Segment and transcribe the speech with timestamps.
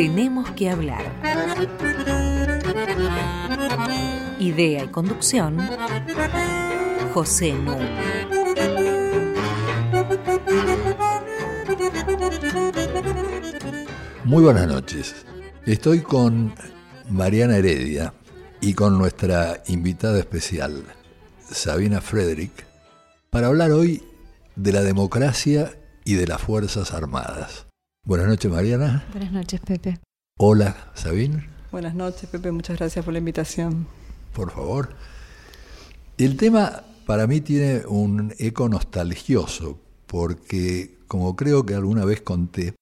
[0.00, 1.04] Tenemos que hablar.
[4.38, 5.58] Idea y conducción,
[7.12, 8.26] José Núñez.
[14.24, 15.26] Muy buenas noches.
[15.66, 16.54] Estoy con
[17.10, 18.14] Mariana Heredia
[18.62, 20.82] y con nuestra invitada especial,
[21.50, 22.64] Sabina Frederick,
[23.28, 24.02] para hablar hoy
[24.56, 25.74] de la democracia
[26.06, 27.69] y de las Fuerzas Armadas.
[28.04, 29.04] Buenas noches, Mariana.
[29.12, 29.98] Buenas noches, Pepe.
[30.38, 31.46] Hola, Sabín.
[31.70, 32.50] Buenas noches, Pepe.
[32.50, 33.86] Muchas gracias por la invitación.
[34.32, 34.94] Por favor.
[36.16, 42.74] El tema para mí tiene un eco nostalgioso, porque, como creo que alguna vez conté,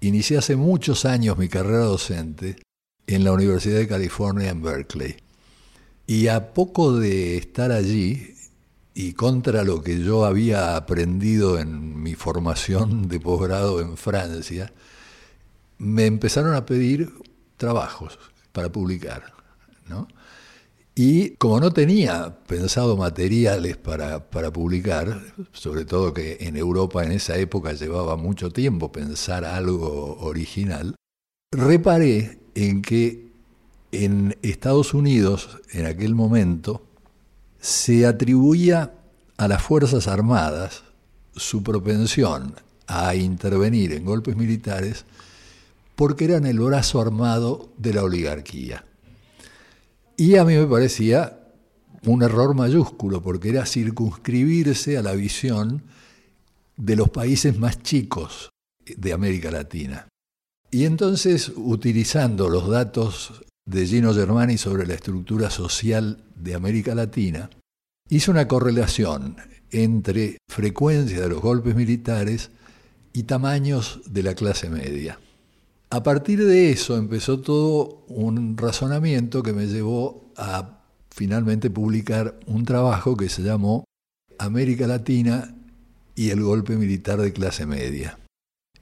[0.00, 2.56] inicié hace muchos años mi carrera docente
[3.06, 5.16] en la Universidad de California en Berkeley.
[6.06, 8.33] Y a poco de estar allí,
[8.94, 14.72] y contra lo que yo había aprendido en mi formación de posgrado en Francia,
[15.78, 17.12] me empezaron a pedir
[17.56, 18.18] trabajos
[18.52, 19.34] para publicar.
[20.94, 25.22] Y como no tenía pensado materiales para, para, publicar,
[25.52, 30.94] sobre todo que en Europa en esa época llevaba mucho tiempo pensar algo original,
[31.50, 33.32] reparé en que
[33.90, 36.86] en Estados Unidos, en aquel momento,
[37.64, 38.92] se atribuía
[39.38, 40.82] a las Fuerzas Armadas
[41.34, 42.54] su propensión
[42.86, 45.06] a intervenir en golpes militares
[45.96, 48.84] porque eran el brazo armado de la oligarquía.
[50.18, 51.38] Y a mí me parecía
[52.04, 55.84] un error mayúsculo porque era circunscribirse a la visión
[56.76, 58.50] de los países más chicos
[58.84, 60.06] de América Latina.
[60.70, 67.50] Y entonces, utilizando los datos de Gino Germani sobre la estructura social de América Latina,
[68.08, 69.36] hizo una correlación
[69.70, 72.50] entre frecuencia de los golpes militares
[73.12, 75.18] y tamaños de la clase media.
[75.90, 80.80] A partir de eso empezó todo un razonamiento que me llevó a
[81.10, 83.84] finalmente publicar un trabajo que se llamó
[84.38, 85.54] América Latina
[86.16, 88.18] y el golpe militar de clase media.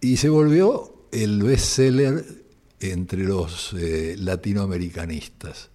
[0.01, 2.42] Y se volvió el bestseller
[2.83, 5.71] entre los eh, latinoamericanistas,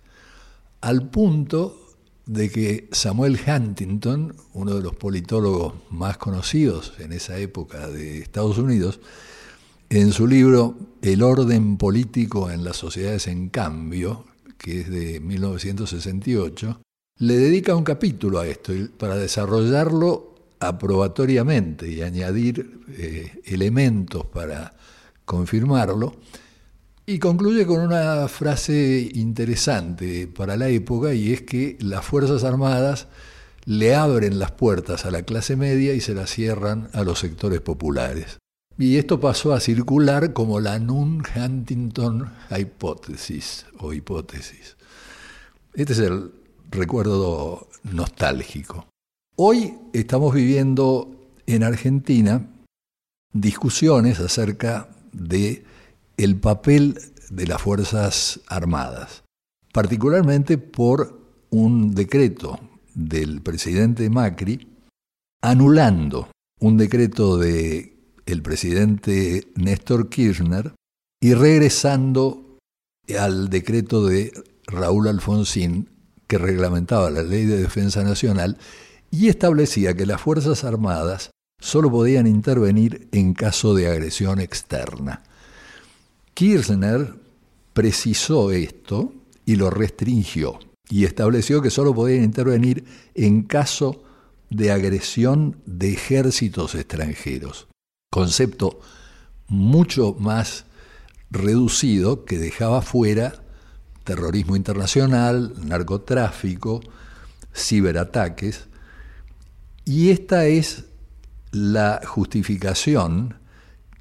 [0.82, 1.96] al punto
[2.26, 8.58] de que Samuel Huntington, uno de los politólogos más conocidos en esa época de Estados
[8.58, 9.00] Unidos,
[9.90, 14.26] en su libro El orden político en las sociedades en cambio,
[14.58, 16.82] que es de 1968,
[17.20, 24.76] le dedica un capítulo a esto para desarrollarlo aprobatoriamente y añadir eh, elementos para
[25.24, 26.16] confirmarlo
[27.10, 33.08] y concluye con una frase interesante para la época y es que las Fuerzas Armadas
[33.64, 37.62] le abren las puertas a la clase media y se las cierran a los sectores
[37.62, 38.40] populares.
[38.78, 42.30] Y esto pasó a circular como la Nun-Huntington
[42.60, 44.76] hipótesis o hipótesis.
[45.76, 46.32] Este es el
[46.70, 48.86] recuerdo nostálgico.
[49.38, 52.50] Hoy estamos viviendo en Argentina
[53.32, 55.67] discusiones acerca de
[56.18, 59.24] el papel de las Fuerzas Armadas,
[59.72, 62.60] particularmente por un decreto
[62.94, 64.68] del presidente Macri
[65.42, 66.30] anulando
[66.60, 67.96] un decreto de
[68.26, 70.74] el presidente Néstor Kirchner
[71.22, 72.58] y regresando
[73.18, 74.34] al decreto de
[74.66, 75.90] Raúl Alfonsín
[76.28, 78.58] que reglamentaba la Ley de Defensa Nacional
[79.12, 85.24] y establecía que las Fuerzas Armadas solo podían intervenir en caso de agresión externa.
[86.38, 87.16] Kirchner
[87.74, 89.12] precisó esto
[89.44, 94.04] y lo restringió y estableció que solo podían intervenir en caso
[94.52, 97.68] de agresión de ejércitos extranjeros,
[98.12, 98.82] concepto
[99.48, 100.66] mucho más
[101.32, 103.34] reducido que dejaba fuera
[104.04, 106.82] terrorismo internacional, narcotráfico,
[107.52, 108.68] ciberataques,
[109.86, 110.86] y esta es
[111.52, 113.40] la justificación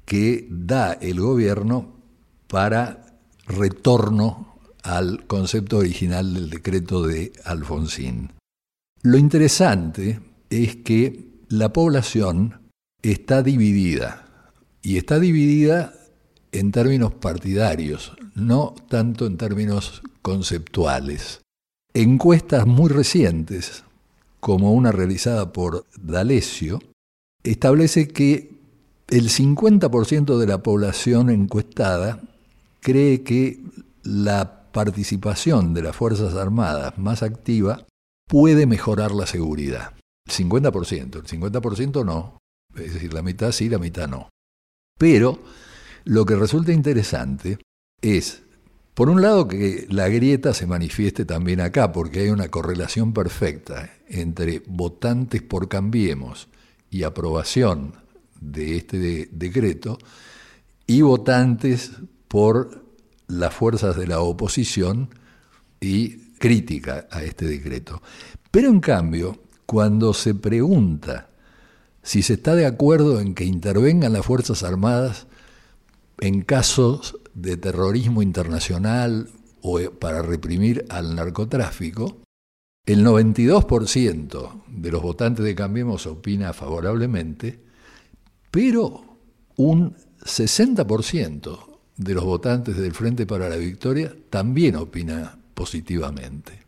[0.05, 1.96] que da el gobierno
[2.47, 8.31] para retorno al concepto original del decreto de Alfonsín.
[9.01, 12.61] Lo interesante es que la población
[13.01, 14.27] está dividida,
[14.81, 15.93] y está dividida
[16.51, 21.41] en términos partidarios, no tanto en términos conceptuales.
[21.93, 23.83] Encuestas muy recientes,
[24.39, 26.79] como una realizada por D'Alessio,
[27.43, 28.51] establece que
[29.09, 32.21] el 50% de la población encuestada
[32.81, 33.63] cree que
[34.03, 37.85] la participación de las Fuerzas Armadas más activa
[38.27, 39.93] puede mejorar la seguridad.
[40.25, 42.37] El 50%, el 50% no.
[42.75, 44.29] Es decir, la mitad sí, la mitad no.
[44.99, 45.41] Pero
[46.03, 47.59] lo que resulta interesante
[48.01, 48.43] es,
[48.93, 53.91] por un lado, que la grieta se manifieste también acá, porque hay una correlación perfecta
[54.07, 56.49] entre votantes por Cambiemos
[56.89, 57.93] y aprobación
[58.39, 59.97] de este decreto
[60.85, 61.91] y votantes
[62.27, 62.83] por
[63.27, 65.09] las fuerzas de la oposición
[65.79, 68.01] y crítica a este decreto.
[68.51, 71.29] Pero en cambio, cuando se pregunta
[72.07, 75.27] si se está de acuerdo en que intervengan las Fuerzas Armadas
[76.21, 79.29] en casos de terrorismo internacional
[79.61, 82.21] o para reprimir al narcotráfico,
[82.85, 87.59] el 92% de los votantes de Cambiemos opina favorablemente,
[88.51, 89.17] pero
[89.57, 96.63] un 60% de los votantes del Frente para la Victoria también opina positivamente.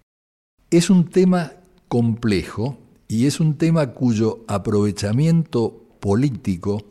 [0.72, 1.54] Es un tema
[1.88, 6.86] complejo y es un tema cuyo aprovechamiento político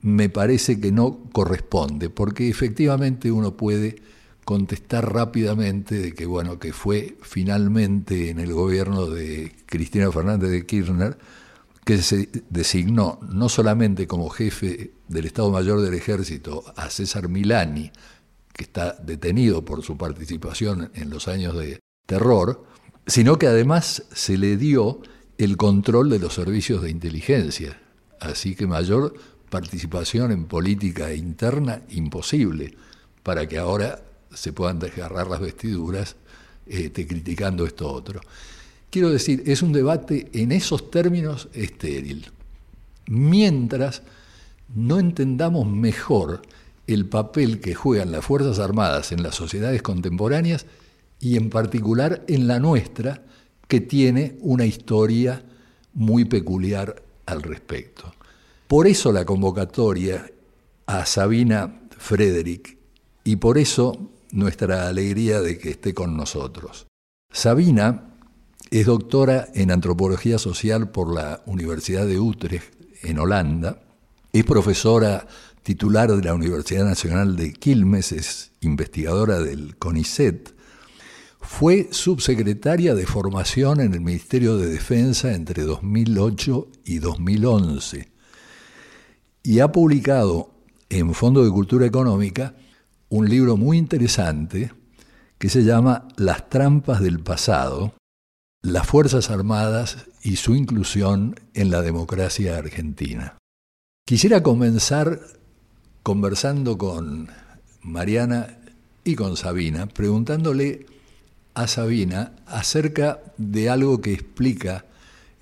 [0.00, 3.96] me parece que no corresponde, porque efectivamente uno puede
[4.44, 10.64] contestar rápidamente de que bueno, que fue finalmente en el gobierno de Cristina Fernández de
[10.64, 11.18] Kirchner
[11.88, 17.90] que se designó no solamente como jefe del Estado Mayor del Ejército a César Milani,
[18.52, 22.62] que está detenido por su participación en los años de terror,
[23.06, 25.00] sino que además se le dio
[25.38, 27.80] el control de los servicios de inteligencia.
[28.20, 29.14] Así que mayor
[29.48, 32.76] participación en política interna imposible
[33.22, 36.16] para que ahora se puedan desgarrar las vestiduras
[36.66, 38.20] este, criticando esto otro.
[38.90, 42.26] Quiero decir, es un debate en esos términos estéril.
[43.06, 44.02] Mientras
[44.74, 46.42] no entendamos mejor
[46.86, 50.66] el papel que juegan las Fuerzas Armadas en las sociedades contemporáneas
[51.20, 53.22] y en particular en la nuestra,
[53.66, 55.42] que tiene una historia
[55.92, 58.14] muy peculiar al respecto.
[58.66, 60.30] Por eso la convocatoria
[60.86, 62.78] a Sabina Frederick
[63.24, 66.86] y por eso nuestra alegría de que esté con nosotros.
[67.30, 68.07] Sabina
[68.70, 73.80] es doctora en antropología social por la Universidad de Utrecht en Holanda,
[74.32, 75.26] es profesora
[75.62, 80.54] titular de la Universidad Nacional de Quilmes, es investigadora del CONICET,
[81.40, 88.08] fue subsecretaria de formación en el Ministerio de Defensa entre 2008 y 2011
[89.42, 90.50] y ha publicado
[90.90, 92.54] en Fondo de Cultura Económica
[93.08, 94.72] un libro muy interesante
[95.38, 97.94] que se llama Las trampas del pasado,
[98.62, 103.38] las Fuerzas Armadas y su inclusión en la democracia argentina.
[104.06, 105.20] Quisiera comenzar
[106.02, 107.28] conversando con
[107.82, 108.58] Mariana
[109.04, 110.86] y con Sabina, preguntándole
[111.54, 114.86] a Sabina acerca de algo que explica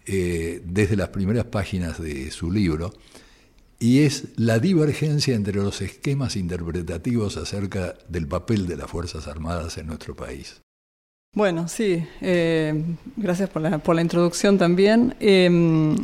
[0.07, 2.93] eh, desde las primeras páginas de su libro,
[3.79, 9.79] y es la divergencia entre los esquemas interpretativos acerca del papel de las Fuerzas Armadas
[9.79, 10.62] en nuestro país.
[11.37, 12.83] Bueno, sí, eh,
[13.15, 13.61] gracias por
[13.94, 15.15] la, introducción también.
[15.21, 15.94] Em,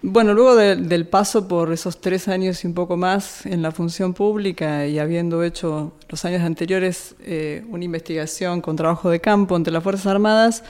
[0.00, 4.14] bueno, luego del paso por esos tres años y un poco más en la función
[4.14, 9.74] pública y habiendo hecho los años anteriores eh, una investigación con trabajo de campo entre
[9.74, 10.64] las Fuerzas Armadas,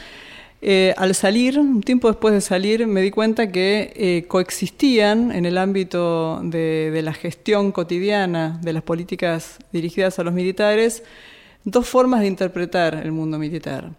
[0.63, 5.47] eh, al salir, un tiempo después de salir, me di cuenta que eh, coexistían en
[5.47, 11.05] el ámbito de, la gestión cotidiana de las políticas dirigidas a los militares
[11.65, 13.91] dos formas de interpretar el mundo militar.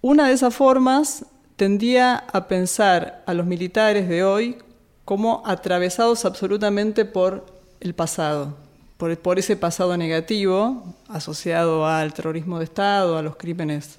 [0.00, 1.24] Una de esas formas
[1.56, 4.56] tendía a pensar a los militares de hoy
[5.04, 7.46] como atravesados absolutamente por
[7.80, 8.56] el pasado,
[8.96, 13.98] por, ese pasado negativo asociado al terrorismo de Estado, a los crímenes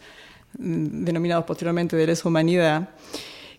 [0.58, 2.90] mm, denominados posteriormente de lesa humanidad.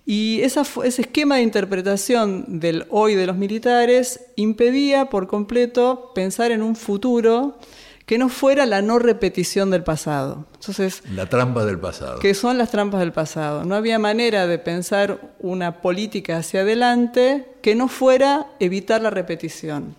[0.07, 0.61] Y ese
[1.01, 7.59] esquema de interpretación del hoy de los militares impedía por completo pensar en un futuro
[8.07, 10.47] que no fuera la no repetición del pasado.
[10.55, 12.19] Entonces, la trampa del pasado.
[12.19, 13.65] Que son las trampas del pasado.
[13.65, 19.97] No había manera de pensar una política hacia adelante que no fuera evitar la repetición.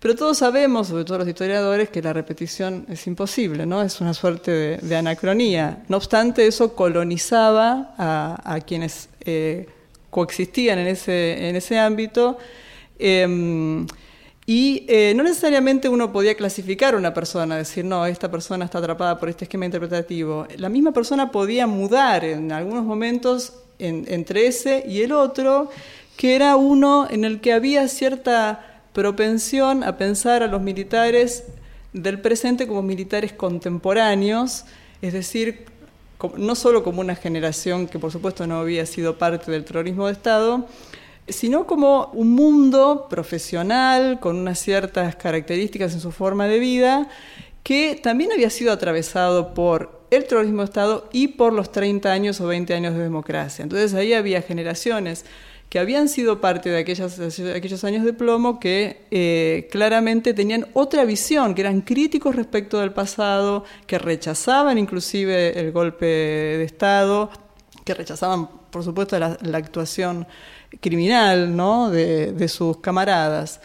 [0.00, 3.82] Pero todos sabemos, sobre todo los historiadores, que la repetición es imposible, ¿no?
[3.82, 5.82] Es una suerte de, anacronía.
[5.88, 9.66] No obstante, eso colonizaba a, quienes eh,
[10.10, 12.38] coexistían en ese, en ese ámbito.
[12.98, 13.86] Em,
[14.50, 18.78] y eh, no necesariamente uno podía clasificar a una persona, decir, no, esta persona está
[18.78, 20.46] atrapada por este esquema interpretativo.
[20.56, 25.68] La misma persona podía mudar en algunos momentos entre ese y el otro,
[26.16, 31.44] que era uno en el que había cierta propensión a pensar a los militares
[31.92, 34.64] del presente como militares contemporáneos,
[35.02, 35.66] es decir,
[36.38, 40.14] no solo como una generación que por supuesto no había sido parte del terrorismo de
[40.14, 40.66] Estado,
[41.28, 47.08] sino como un mundo profesional con unas ciertas características en su forma de vida
[47.62, 52.40] que también había sido atravesado por el terrorismo de Estado y por los 30 años
[52.40, 53.62] o 20 años de democracia.
[53.62, 55.24] Entonces ahí había generaciones
[55.68, 61.54] que habían sido parte de aquellos años de plomo que eh, claramente tenían otra visión,
[61.54, 67.30] que eran críticos respecto del pasado, que rechazaban inclusive el golpe de Estado,
[67.84, 70.26] que rechazaban, por supuesto, la, actuación
[70.80, 71.90] criminal ¿no?
[71.90, 73.60] de, sus camaradas.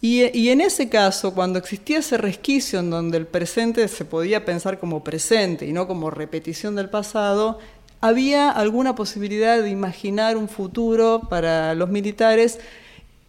[0.00, 4.78] Y, en ese caso, cuando existía ese resquicio en donde el presente se podía pensar
[4.78, 7.58] como presente y no como repetición del pasado,
[8.02, 12.58] había alguna posibilidad de imaginar un futuro para los militares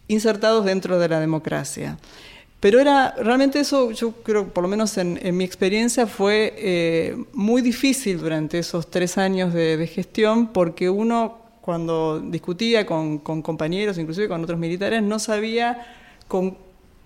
[0.09, 1.97] insertados dentro de la democracia.
[2.59, 7.61] Pero era realmente eso, yo creo, por lo menos en, mi experiencia, fue eh, muy
[7.61, 14.43] difícil durante esos tres años de, gestión, porque uno cuando discutía con, compañeros, inclusive con
[14.43, 15.83] otros militares, no sabía
[16.27, 16.55] con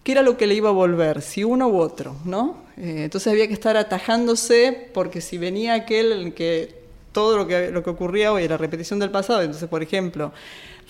[0.03, 2.57] qué era lo que le iba a volver, si uno u otro, ¿no?
[2.75, 6.75] Eh, entonces había que estar atajándose, porque si venía aquel que
[7.13, 9.43] todo lo que, lo que ocurría hoy, la repetición del pasado.
[9.43, 10.33] Entonces, por ejemplo,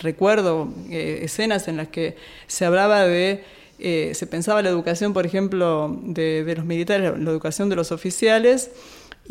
[0.00, 2.16] recuerdo eh, escenas en las que
[2.48, 3.44] se hablaba de,
[3.78, 8.72] eh, se pensaba la educación, por ejemplo, de, los militares, la educación de los oficiales,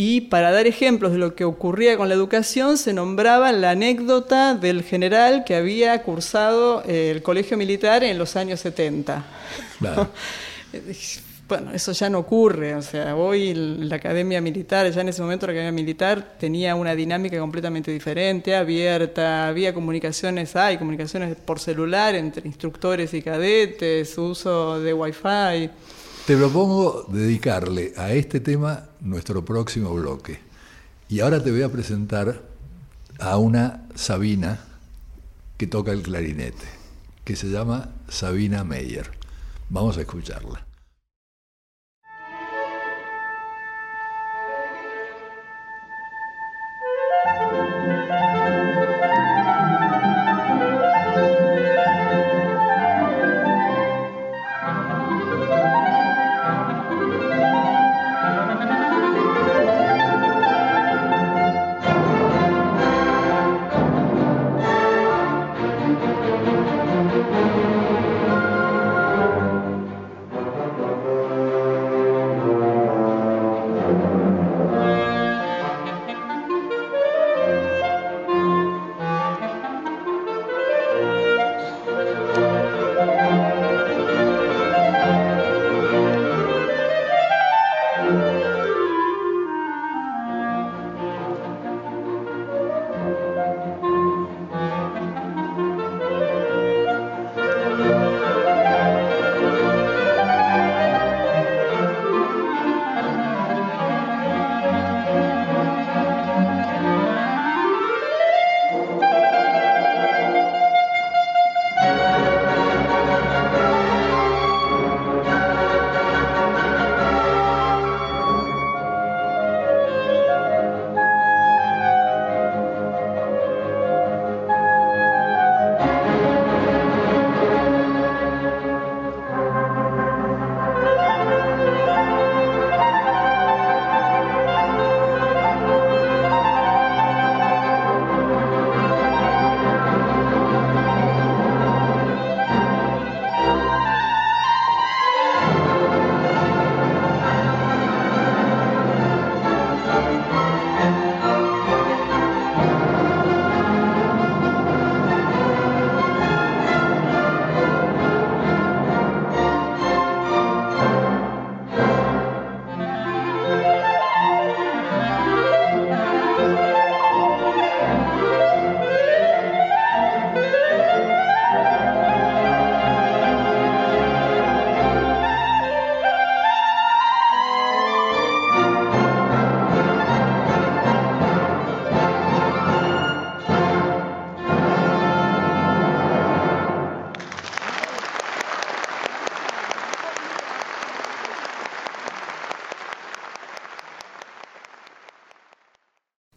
[0.01, 4.56] y para dar ejemplos de lo que ocurría con la educación, se nombraba la anécdota
[4.56, 9.25] del general que había cursado eh, el colegio militar en los años 70.
[11.50, 15.48] Bueno, eso ya no ocurre, o sea, hoy la academia militar, ya en ese momento
[15.48, 22.13] la academia militar tenía una dinámica completamente diferente, abierta, había comunicaciones, hay comunicaciones por celular
[22.13, 25.72] entre instructores y cadetes, uso de wifi.
[26.30, 30.38] Te propongo dedicarle a este tema nuestro próximo bloque.
[31.08, 32.44] Y ahora te voy a presentar
[33.18, 34.60] a una Sabina
[35.58, 36.68] que toca el clarinete,
[37.24, 39.10] que se llama Sabina Meyer.
[39.72, 40.69] Vamos a escucharla.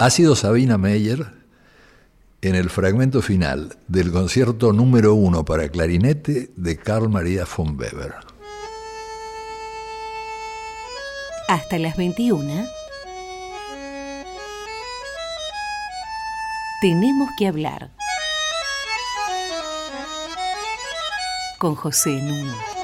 [0.03, 1.29] Ha sido Sabina Meyer
[2.41, 8.13] en el fragmento final del concierto número uno para clarinete de Carl Maria von Weber.
[11.47, 12.67] Hasta las 21.
[16.81, 17.93] Tenemos que hablar.
[21.61, 22.82] Con José Nuno.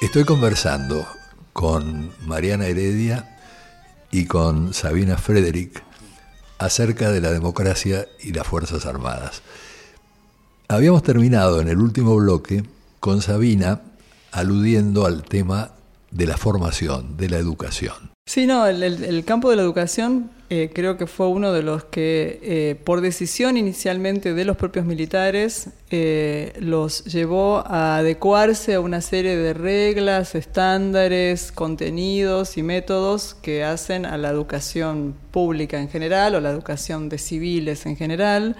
[0.00, 1.08] Estoy conversando
[1.52, 3.36] con Mariana Heredia
[4.12, 5.82] y con Sabina Frederick
[6.58, 9.42] acerca de la democracia y las Fuerzas Armadas.
[10.68, 12.62] Habíamos terminado en el último bloque
[13.00, 13.80] con Sabina
[14.30, 15.72] aludiendo al tema
[16.12, 18.12] de la formación, de la educación.
[18.24, 22.40] Sí, no, el, campo de la educación eh, creo que fue uno de los que,
[22.42, 29.02] eh, por decisión inicialmente de los propios militares, eh, los llevó a adecuarse a una
[29.02, 36.34] serie de reglas, estándares, contenidos y métodos que hacen a la educación pública en general
[36.34, 38.56] o la educación de civiles en general.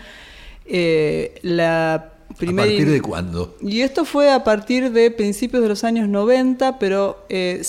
[1.42, 3.56] la ¿A partir de cuándo?
[3.60, 7.62] Y esto fue a partir de principios de los años 90, pero eh,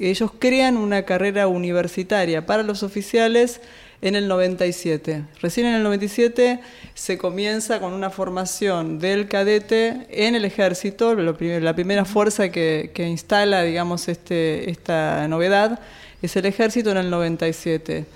[0.00, 3.60] ellos crean una carrera universitaria para los oficiales
[4.02, 5.24] en el 97.
[5.42, 6.60] Recién en el 97
[6.94, 13.62] se comienza con una formación del cadete en el ejército, la primera fuerza que, instala,
[13.62, 15.80] digamos, este, esta novedad
[16.22, 18.06] es el ejército en el 97.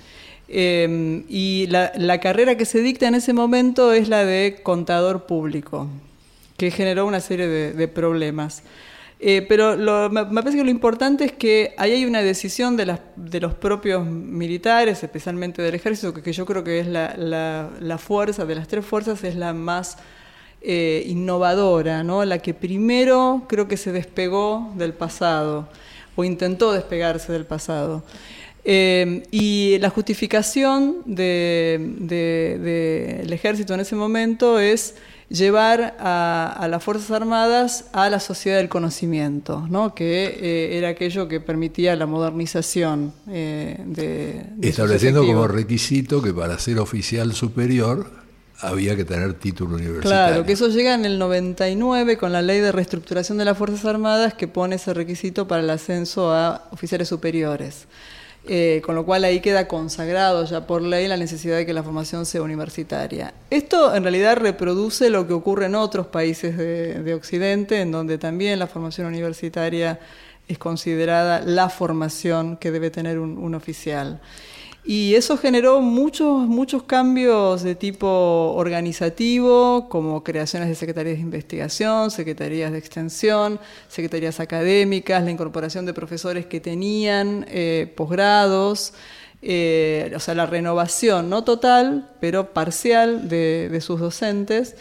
[0.47, 5.87] Em, y la, carrera que se dicta en ese momento es la de contador público,
[6.57, 8.63] que generó una serie de, problemas.
[9.19, 9.77] Eh, pero
[10.09, 12.85] me, parece que lo importante es que ahí hay una decisión de,
[13.39, 18.67] los propios militares, especialmente del ejército, que, yo creo que es la, fuerza, de las
[18.67, 19.97] tres fuerzas, es la más
[20.61, 22.23] eh, innovadora, ¿no?
[22.23, 25.67] la que primero creo que se despegó del pasado,
[26.15, 28.03] o intentó despegarse del pasado.
[28.67, 32.11] Eh, y la justificación del
[33.31, 34.95] ejército en ese momento es
[35.29, 39.93] llevar a, las Fuerzas Armadas a la sociedad del conocimiento, ¿no?
[39.93, 46.57] que eh, era aquello que permitía la modernización eh, de, Estableciendo como requisito que para
[46.57, 48.09] ser oficial superior
[48.61, 50.27] había que tener título universitario.
[50.27, 53.85] Claro, que eso llega en el 99 con la ley de reestructuración de las Fuerzas
[53.85, 57.87] Armadas que pone ese requisito para el ascenso a oficiales superiores.
[58.47, 61.81] Eh, con lo cual ahí queda consagrado ya por ley la necesidad de que la
[61.81, 63.33] formación sea universitaria.
[63.49, 68.59] Esto en realidad reproduce lo que ocurre en otros países de, Occidente, en donde también
[68.59, 69.99] la formación universitaria
[70.47, 74.21] es considerada la formación que debe tener un oficial.
[74.87, 82.11] Y eso generó muchos, muchos cambios de tipo organizativo, como creaciones de secretarías de investigación,
[82.11, 88.93] secretarías de extensión, secretarías académicas, la incorporación de profesores que tenían eh, posgrados,
[89.41, 94.75] eh, o sea, la renovación, no total, pero parcial de, de sus docentes.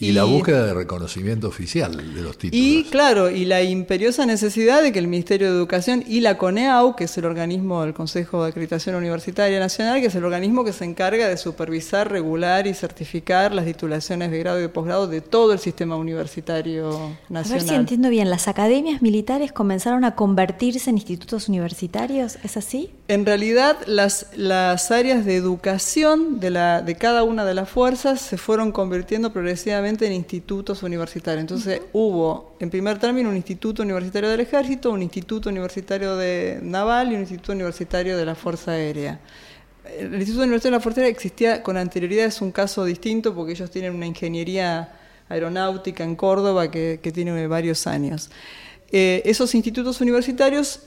[0.00, 2.66] Y, la búsqueda de reconocimiento oficial de los títulos.
[2.66, 6.96] Y claro, y la imperiosa necesidad de que el Ministerio de Educación y la CONEAU,
[6.96, 10.72] que es el organismo del Consejo de Acreditación Universitaria Nacional, que es el organismo que
[10.72, 15.20] se encarga de supervisar, regular y certificar las titulaciones de grado y de posgrado de
[15.20, 17.60] todo el sistema universitario nacional.
[17.60, 22.38] A ver si entiendo bien, ¿las academias militares comenzaron a convertirse en institutos universitarios?
[22.42, 22.90] ¿Es así?
[23.08, 28.20] En realidad, las, las áreas de educación de, la, de cada una de las fuerzas
[28.20, 31.42] se fueron convirtiendo progresivamente en institutos universitarios.
[31.42, 37.12] Entonces hubo, en primer término, un instituto universitario del ejército, un instituto universitario de naval
[37.12, 39.20] y un instituto universitario de la Fuerza Aérea.
[39.98, 43.52] El Instituto Universitario de la Fuerza Aérea existía con anterioridad, es un caso distinto porque
[43.52, 44.92] ellos tienen una ingeniería
[45.28, 48.30] aeronáutica en Córdoba que, tiene varios años.
[48.92, 50.80] Eh, esos institutos universitarios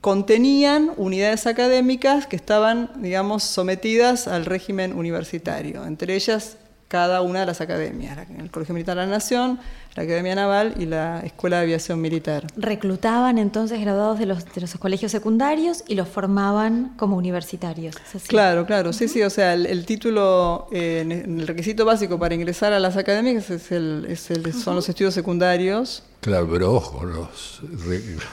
[0.00, 6.58] contenían unidades académicas que estaban, digamos, sometidas al régimen universitario, entre ellas
[6.94, 9.58] cada una de las academias, el Colegio Militar de la Nación,
[9.96, 12.46] la Academia Naval y la Escuela de Aviación Militar.
[12.56, 17.96] Reclutaban entonces graduados de los, de los colegios secundarios y los formaban como universitarios.
[18.26, 22.80] Claro, claro, sí, sí, o sea, el, título, eh, el requisito básico para ingresar a
[22.80, 27.60] las academias es el, es el, son los estudios secundarios Claro, pero ojo, los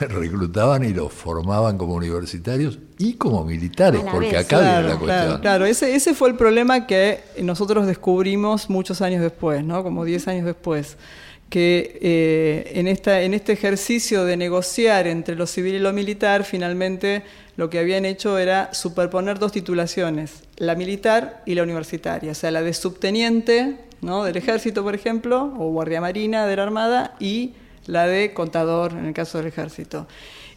[0.00, 5.40] reclutaban y los formaban como universitarios y como militares, porque acá viene la cuestión.
[5.42, 9.82] Claro, ese, ese fue el problema que nosotros descubrimos muchos años después, ¿no?
[9.82, 10.96] como 10 años después,
[11.52, 16.44] que eh, en, esta, en este ejercicio de negociar entre lo civil y lo militar,
[16.44, 17.24] finalmente
[17.58, 22.50] lo que habían hecho era superponer dos titulaciones, la militar y la universitaria, o sea,
[22.52, 24.24] la de subteniente ¿no?
[24.24, 27.52] del ejército, por ejemplo, o guardia marina de la Armada, y
[27.84, 30.06] la de contador en el caso del ejército.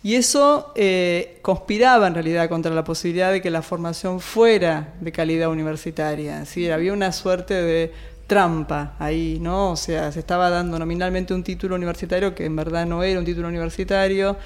[0.02, 5.12] Y eso eh, conspiraba en realidad contra la posibilidad de que la formación fuera de
[5.12, 6.44] calidad universitaria.
[6.44, 7.92] Es había una suerte de
[8.28, 9.72] trampa ahí, ¿no?
[9.72, 13.26] O sea, se estaba dando nominalmente un título universitario que en verdad no era un
[13.26, 14.38] título universitario.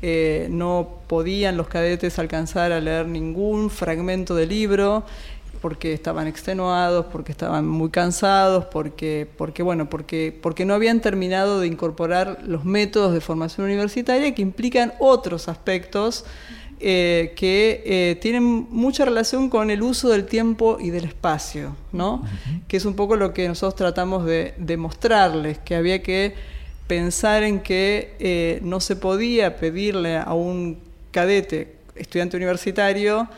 [0.00, 5.04] Eh, no podían los cadetes alcanzar a leer ningún fragmento de libro
[5.60, 11.60] porque estaban extenuados, porque estaban muy cansados, porque, porque, bueno, porque, porque no habían terminado
[11.60, 16.24] de incorporar los métodos de formación universitaria que implican otros aspectos
[16.80, 22.22] eh, que eh, tienen mucha relación con el uso del tiempo y del espacio, ¿no?
[22.68, 26.34] Que es un poco lo que nosotros tratamos de demostrarles, que había que
[26.86, 30.78] pensar en que eh, no se podía pedirle a un
[31.10, 33.28] cadete, estudiante universitario,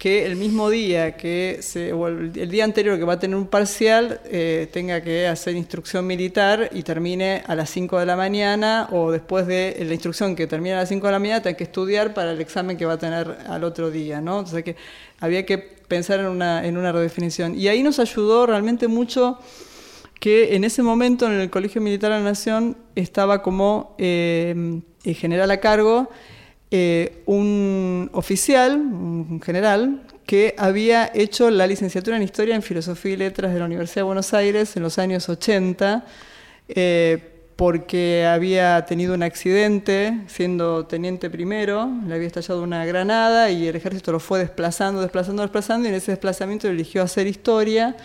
[0.00, 3.46] que el mismo día que se, o el, día anterior que va a tener un
[3.46, 8.88] parcial eh, tenga que hacer instrucción militar y termine a las 5 de la mañana
[8.92, 11.64] o después de la instrucción que termine a las 5 de la mañana tenga que
[11.64, 14.38] estudiar para el examen que va a tener al otro día, ¿no?
[14.38, 14.74] Entonces que
[15.20, 17.54] había que pensar en una, en una redefinición.
[17.54, 19.38] Y ahí nos ayudó realmente mucho
[20.18, 25.50] que en ese momento en el Colegio Militar de la Nación estaba como eh, general
[25.50, 26.08] a cargo
[26.70, 33.16] eh, un oficial, un general, que había hecho la licenciatura en Historia en Filosofía y
[33.16, 36.04] Letras de la Universidad de Buenos Aires en los años 80,
[36.68, 37.18] eh,
[37.56, 43.74] porque había tenido un accidente siendo teniente primero, le había estallado una granada y el
[43.74, 47.96] ejército lo fue desplazando, desplazando, desplazando, y en ese desplazamiento eligió hacer historia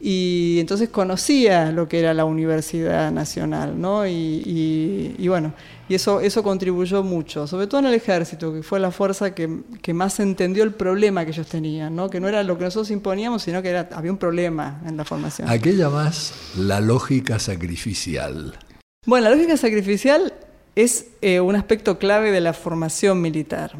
[0.00, 4.06] y entonces conocía lo que era la Universidad Nacional, ¿no?
[4.06, 5.54] Y, bueno,
[5.88, 9.48] y eso, eso contribuyó mucho, sobre todo en el ejército, que fue la fuerza que,
[9.94, 12.10] más entendió el problema que ellos tenían, ¿no?
[12.10, 15.04] Que no era lo que nosotros imponíamos, sino que era, había un problema en la
[15.04, 15.48] formación.
[15.48, 18.58] ¿A qué llamás la lógica sacrificial?
[19.06, 20.34] Bueno, la lógica sacrificial
[20.76, 23.72] es eh, un aspecto clave de la formación militar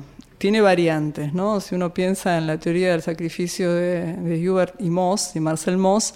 [0.44, 1.58] tiene variantes, ¿no?
[1.58, 6.12] Si uno piensa en la teoría del sacrificio de, Hubert y Moss, y Marcel Moss,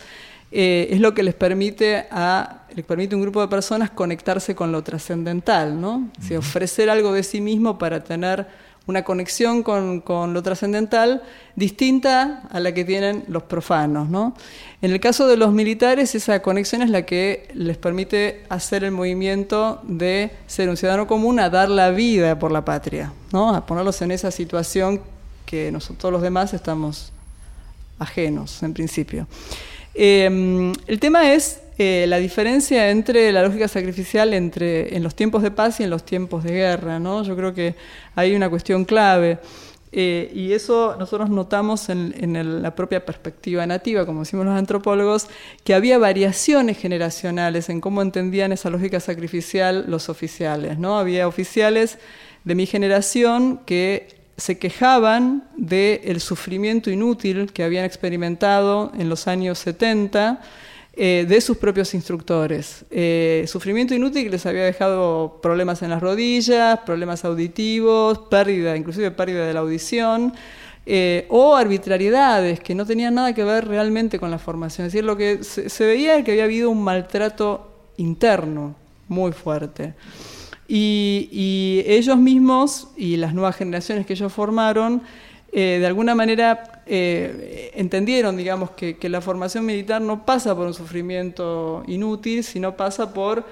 [0.52, 4.54] eh, es lo que les permite a les permite a un grupo de personas conectarse
[4.54, 6.10] con lo trascendental, ¿no?
[6.36, 8.46] ofrecer algo de sí mismo para tener
[8.88, 10.02] una conexión con,
[10.34, 11.22] lo trascendental
[11.54, 14.08] distinta a la que tienen los profanos.
[14.08, 14.34] ¿no?
[14.80, 18.90] En el caso de los militares, esa conexión es la que les permite hacer el
[18.90, 23.54] movimiento de ser un ciudadano común a dar la vida por la patria, ¿no?
[23.54, 25.02] a ponerlos en esa situación
[25.44, 27.12] que nosotros los demás estamos
[27.98, 29.26] ajenos en principio.
[29.92, 35.44] Em, el tema es eh, la diferencia entre la lógica sacrificial entre en los tiempos
[35.44, 36.98] de paz y en los tiempos de guerra.
[36.98, 37.22] ¿no?
[37.22, 37.76] Yo creo que
[38.16, 39.38] hay una cuestión clave.
[39.92, 45.28] Eh, y eso nosotros notamos en, la propia perspectiva nativa, como decimos los antropólogos,
[45.62, 50.78] que había variaciones generacionales en cómo entendían esa lógica sacrificial los oficiales.
[50.80, 50.98] ¿no?
[50.98, 51.98] Había oficiales
[52.42, 59.60] de mi generación que se quejaban del sufrimiento inútil que habían experimentado en los años
[59.60, 60.40] 70
[61.00, 62.84] eh, de sus propios instructores.
[62.90, 69.12] Eh, sufrimiento inútil que les había dejado problemas en las rodillas, problemas auditivos, pérdida, inclusive
[69.12, 70.32] pérdida de la audición.
[70.86, 74.88] Eh, o arbitrariedades que no tenían nada que ver realmente con la formación.
[74.88, 78.74] Es decir, lo que se, veía es que había habido un maltrato interno
[79.06, 79.94] muy fuerte.
[80.66, 85.02] y, ellos mismos y las nuevas generaciones que ellos formaron
[85.50, 90.74] eh, de alguna manera eh, entendieron, digamos, que, la formación militar no pasa por un
[90.74, 93.44] sufrimiento inútil, sino pasa por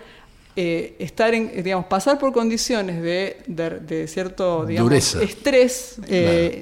[0.56, 5.96] eh, estar en, digamos, pasar por condiciones de, cierto, estrés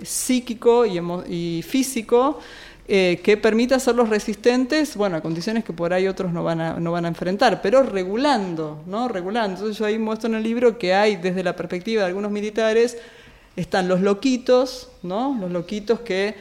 [0.04, 2.38] psíquico y, físico
[2.86, 6.92] que permita hacerlos resistentes, bueno, a condiciones que por ahí otros no van a, no
[6.92, 9.08] van a enfrentar, pero regulando, ¿no?
[9.08, 9.56] Regulando.
[9.56, 12.98] Entonces yo ahí muestro en el libro que hay, desde la perspectiva de algunos militares,
[13.56, 15.36] están los loquitos, ¿no?
[15.40, 16.34] Los loquitos que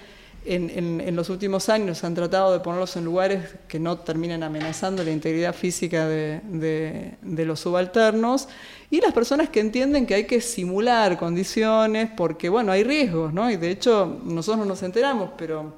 [0.45, 5.11] en, los últimos años han tratado de ponerlos en lugares que no terminen amenazando la
[5.11, 8.47] integridad física de, los subalternos,
[8.89, 13.49] y las personas que entienden que hay que simular condiciones porque, bueno, hay riesgos, ¿no?
[13.49, 15.73] Y de hecho, nosotros no nos enteramos, pero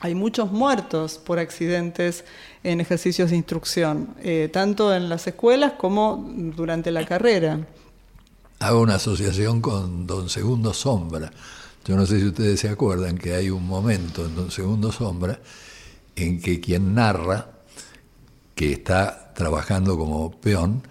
[0.00, 2.24] hay muchos muertos por accidentes
[2.62, 7.60] en ejercicios de instrucción, eh, tanto en las escuelas como durante la carrera
[8.58, 11.30] hago una asociación con Don Segundo Sombra.
[11.84, 15.38] Yo no sé si ustedes se acuerdan que hay un momento en Don Segundo Sombra
[16.16, 17.50] en que quien narra,
[18.54, 20.82] que está trabajando como peón,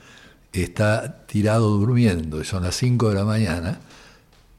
[0.51, 3.79] está tirado durmiendo, y son las 5 de la mañana,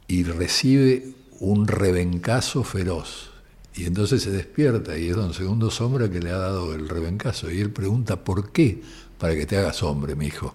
[0.08, 3.30] y recibe un rebencazo feroz.
[3.76, 7.50] Y entonces se despierta y es don Segundo Sombra que le ha dado el rebencazo.
[7.50, 8.82] Y él pregunta, ¿por qué?
[9.18, 10.54] Para que te hagas hombre, mi hijo.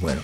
[0.00, 0.20] Bueno,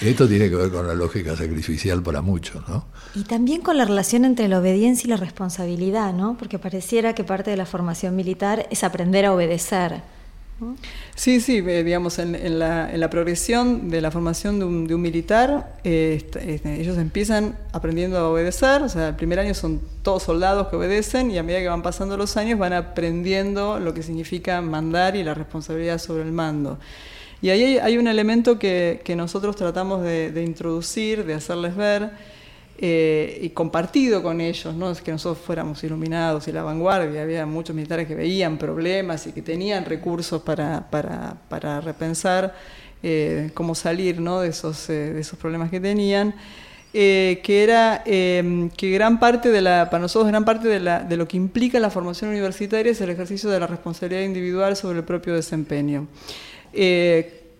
[0.00, 2.86] esto tiene que ver con la lógica sacrificial para muchos, ¿no?
[3.14, 6.36] Y también con la relación entre la obediencia y la responsabilidad, ¿no?
[6.38, 10.02] Porque pareciera que parte de la formación militar es aprender a obedecer,
[11.14, 16.80] Sí, sí, eh, digamos, en, la, progresión de la formación de un, militar, eh, este,
[16.80, 21.30] ellos empiezan aprendiendo a obedecer, o sea, el primer año son todos soldados que obedecen
[21.30, 25.22] y a medida que van pasando los años van aprendiendo lo que significa mandar y
[25.22, 26.78] la responsabilidad sobre el mando.
[27.40, 32.10] Y ahí hay, un elemento que, nosotros tratamos de introducir, de hacerles ver,
[32.80, 37.44] eh, y compartido con ellos, no es que nosotros fuéramos iluminados y la vanguardia, había
[37.44, 42.54] muchos militares que veían problemas y que tenían recursos para, para, repensar
[43.02, 44.42] eh, cómo salir ¿no?
[44.42, 46.36] de, esos, eh, de esos problemas que tenían.
[46.92, 51.26] que era que gran parte de la, para nosotros gran parte de, la, de lo
[51.26, 55.34] que implica la formación universitaria es el ejercicio de la responsabilidad individual sobre el propio
[55.34, 56.06] desempeño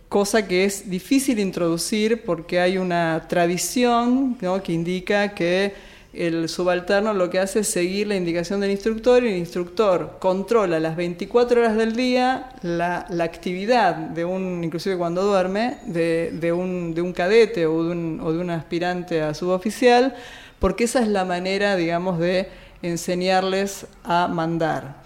[0.09, 5.75] cosa que es difícil introducir porque hay una tradición que indica que
[6.15, 10.81] el subalterno lo que hace es seguir la indicación del instructor y el instructor controla
[10.81, 17.03] las 24 horas del día la, actividad de un, inclusive cuando duerme, de, un, de
[17.03, 20.17] un, cadete o de un, o de un aspirante a suboficial,
[20.59, 22.49] porque esa es la manera, digamos, de
[22.83, 25.03] enseñarles a mandar.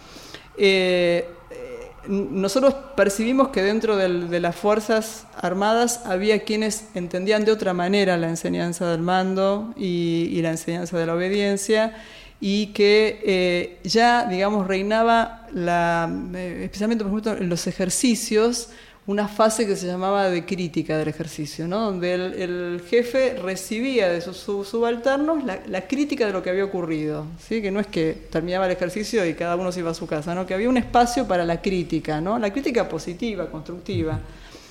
[0.56, 1.26] Eh,
[2.08, 8.28] nosotros percibimos que dentro de las Fuerzas Armadas había quienes entendían de otra manera la
[8.28, 11.96] enseñanza del mando y, la enseñanza de la obediencia
[12.40, 18.70] y que eh, ya, digamos, reinaba, la, eh, especialmente por ejemplo en los ejercicios,
[19.06, 21.80] una fase que se llamaba de crítica del ejercicio, ¿no?
[21.80, 27.60] donde el, jefe recibía de sus subalternos la, crítica de lo que había ocurrido, ¿sí?
[27.60, 30.36] que no es que terminaba el ejercicio y cada uno se iba a su casa,
[30.36, 30.46] ¿no?
[30.46, 32.38] que había un espacio para la crítica, ¿no?
[32.38, 34.20] la crítica positiva, constructiva.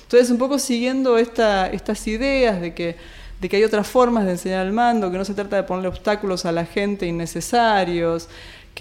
[0.03, 2.95] Entonces, un poco siguiendo esta, estas ideas de que,
[3.41, 5.89] de que hay otras formas de enseñar el mando, que no se trata de ponerle
[5.89, 8.29] obstáculos a la gente innecesarios,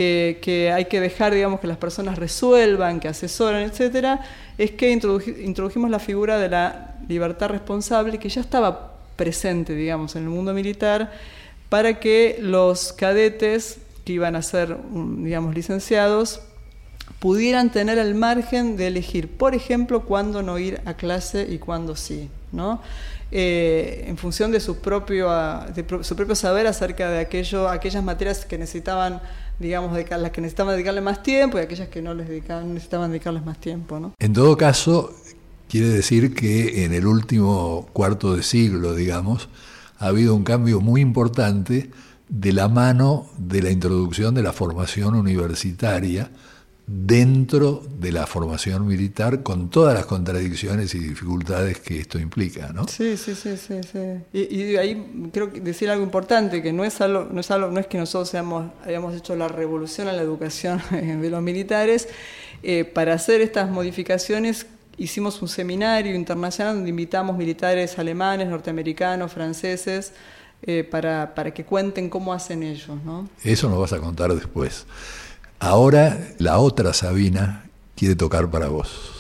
[0.00, 4.20] que, hay que dejar, digamos, que las personas resuelvan, que asesoren, etcétera,
[4.56, 10.22] es que introdujimos la figura de la libertad responsable que ya estaba presente, digamos, en
[10.22, 11.12] el mundo militar,
[11.68, 14.76] para que los cadetes que iban a ser,
[15.18, 16.40] digamos, licenciados,
[17.18, 21.94] pudieran tener el margen de elegir, por ejemplo, cuándo no ir a clase y cuándo
[21.94, 22.80] sí, ¿no?
[23.32, 25.30] Eh, en función de su propio,
[25.74, 29.20] de su propio saber acerca de aquellas materias que necesitaban
[29.60, 33.44] digamos, las que necesitaban dedicarle más tiempo y aquellas que no les dedicaban, necesitaban dedicarles
[33.44, 34.00] más tiempo.
[34.00, 34.14] ¿no?
[34.18, 35.14] En todo caso,
[35.68, 39.48] quiere decir que en el último cuarto de siglo, digamos,
[39.98, 41.90] ha habido un cambio muy importante
[42.28, 46.30] de la mano de la introducción de la formación universitaria
[46.92, 52.88] dentro de la formación militar con todas las contradicciones y dificultades que esto implica, ¿no?
[52.88, 53.79] Sí, sí, sí, sí.
[54.33, 57.79] Y, ahí creo que decir algo importante, que no es algo, no es algo, no
[57.79, 62.09] es que nosotros hayamos, hayamos hecho la revolución en la educación de los militares,
[62.64, 64.66] eh, para hacer estas modificaciones
[64.98, 70.12] hicimos un seminario internacional donde invitamos militares alemanes, norteamericanos, franceses,
[70.62, 73.29] eh, para, para que cuenten cómo hacen ellos, ¿no?
[73.44, 74.87] Eso nos vas a contar después.
[75.62, 79.19] Ahora la otra Sabina quiere tocar para vos.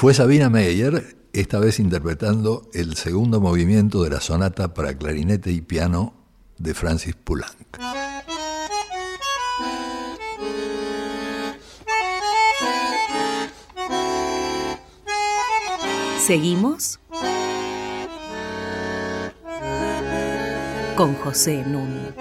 [0.00, 5.60] Fue Sabina Meyer, esta vez interpretando el segundo movimiento de la sonata para clarinete y
[5.60, 6.14] piano
[6.56, 7.76] de Francis Poulenc.
[16.18, 16.98] Seguimos
[20.96, 22.14] con José Núñez.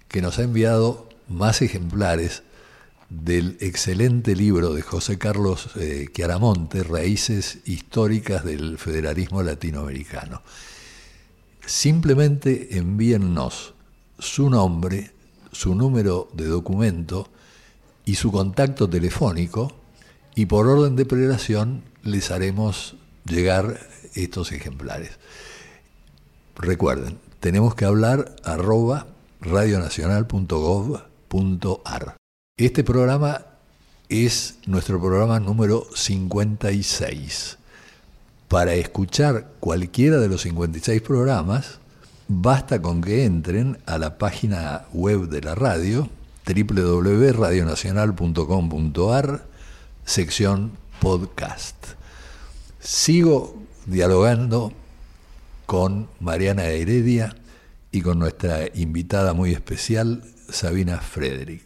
[0.09, 2.43] que nos ha enviado más ejemplares
[3.09, 10.43] del excelente libro de José Carlos eh, Chiaramonte, Raíces Históricas del Federalismo Latinoamericano.
[11.67, 13.75] Simplemente envíennos
[14.19, 15.11] su nombre,
[15.51, 17.29] su número de documento
[18.05, 19.73] y su contacto telefónico
[20.37, 23.81] y por orden de prelación les haremos llegar
[24.15, 25.19] estos ejemplares.
[26.55, 29.09] Recuerden, tenemos que hablar arroba
[29.41, 32.17] radionacional.gov.ar.
[32.57, 33.45] Este programa
[34.09, 37.59] es nuestro programa número 56.
[38.49, 41.81] Para escuchar cualquiera de los 56 programas,
[42.29, 46.09] basta con que entren a la página web de la radio,
[46.47, 49.47] www.radionacional.com.ar,
[50.05, 51.75] sección podcast.
[52.79, 54.73] Sigo dialogando
[55.67, 57.35] con Mariana Heredia
[57.91, 61.66] y con nuestra invitada muy especial, Sabina Frederick.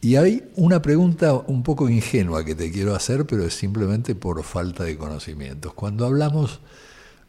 [0.00, 4.42] Y hay una pregunta un poco ingenua que te quiero hacer, pero es simplemente por
[4.44, 5.74] falta de conocimientos.
[5.74, 6.60] Cuando hablamos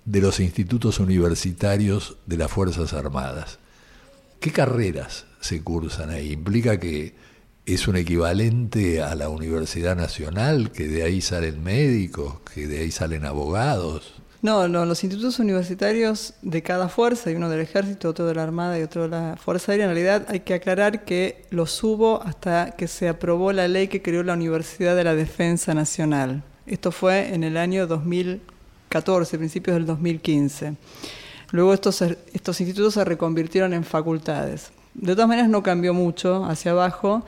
[0.06, 3.58] de los institutos universitarios de las Fuerzas Armadas,
[4.40, 6.32] ¿qué carreras se cursan ahí?
[6.32, 7.16] ¿Implica que
[7.66, 12.92] es un equivalente a la Universidad Nacional, que de ahí salen médicos, que de ahí
[12.92, 14.22] salen abogados?
[14.42, 18.44] No, no, los institutos universitarios de cada fuerza, hay uno del ejército, otro de la
[18.44, 22.24] Armada y otro de la Fuerza Aérea, en realidad hay que aclarar que los hubo
[22.24, 26.42] hasta que se aprobó la ley que creó la Universidad de la Defensa Nacional.
[26.66, 30.76] Esto fue en el año 2014, principios del 2015.
[31.52, 34.72] Luego estos, estos institutos se reconvirtieron en facultades.
[34.94, 37.26] De todas maneras no cambió mucho hacia abajo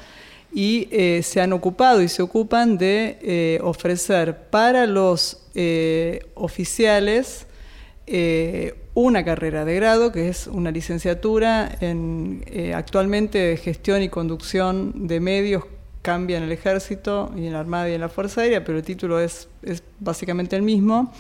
[0.52, 7.48] y eh, se han ocupado y se ocupan de eh, ofrecer para los eh, oficiales
[8.94, 12.44] una carrera de grado, que es una licenciatura en
[12.76, 15.64] actualmente gestión y conducción de medios,
[16.02, 18.84] cambia en el ejército y en la Armada y en la Fuerza Aérea, pero el
[18.84, 21.14] título es, es básicamente el mismo.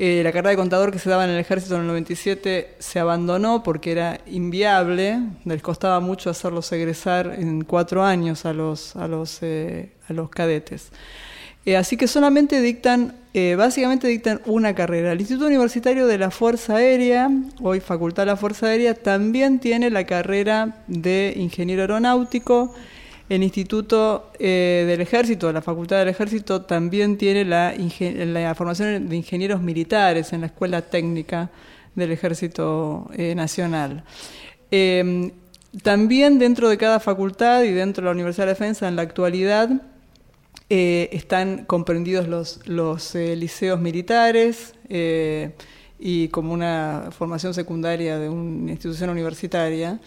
[0.00, 3.00] Eh, la carrera de contador que se daba en el ejército en el 97 se
[3.00, 9.08] abandonó porque era inviable, les costaba mucho hacerlos egresar en cuatro años a los, a
[9.08, 10.90] los, eh, a los cadetes.
[11.66, 13.16] Eh, así que solamente dictan,
[13.56, 15.12] básicamente dictan una carrera.
[15.12, 17.28] El Instituto Universitario de la Fuerza Aérea,
[17.60, 22.72] hoy Facultad de la Fuerza Aérea, también tiene la carrera de ingeniero aeronáutico
[23.28, 29.60] el Instituto eh, del Ejército, la Facultad del Ejército, también tiene la, formación de ingenieros
[29.60, 31.50] militares en la Escuela Técnica
[31.94, 34.04] del Ejército eh, Nacional.
[34.70, 35.30] Em,
[35.82, 39.70] también dentro de cada facultad y dentro de la Universidad de Defensa en la actualidad
[40.70, 44.74] eh, están comprendidos los, los liceos militares
[45.98, 50.00] y como una formación secundaria de una institución universitaria.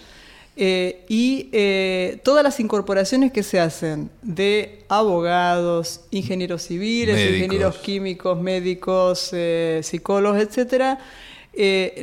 [0.58, 8.39] Eh, y eh, todas las incorporaciones que se hacen de abogados, ingenieros civiles, ingenieros químicos,
[8.39, 10.99] médicos, eh, psicólogos, etcétera,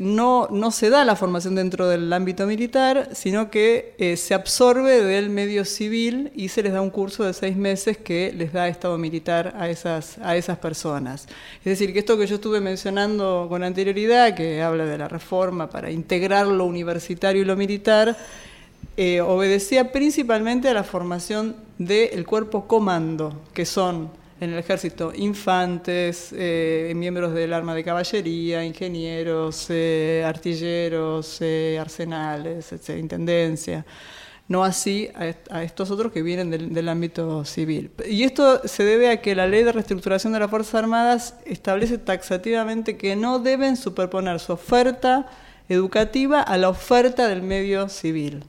[0.00, 5.30] no, no se da la formación dentro del ámbito militar, sino que se absorbe del
[5.30, 8.98] medio civil y se les da un curso de seis meses que les da estado
[8.98, 11.26] militar a esas, a esas personas.
[11.58, 15.70] Es decir, que esto que yo estuve mencionando con anterioridad, que habla de la reforma
[15.70, 18.16] para integrar lo universitario y lo militar,
[18.96, 26.30] eh, obedecía principalmente a la formación del cuerpo comando, que son en el ejército infantes,
[26.32, 31.40] eh, miembros del arma de caballería, ingenieros, eh, artilleros,
[31.78, 33.84] arsenales, etc., intendencia.
[34.46, 37.90] No así a, estos otros que vienen del, del, ámbito civil.
[38.08, 41.98] Y esto se debe a que la ley de reestructuración de las Fuerzas Armadas establece
[41.98, 45.28] taxativamente que no deben superponer su oferta
[45.68, 48.44] educativa a la oferta del medio civil.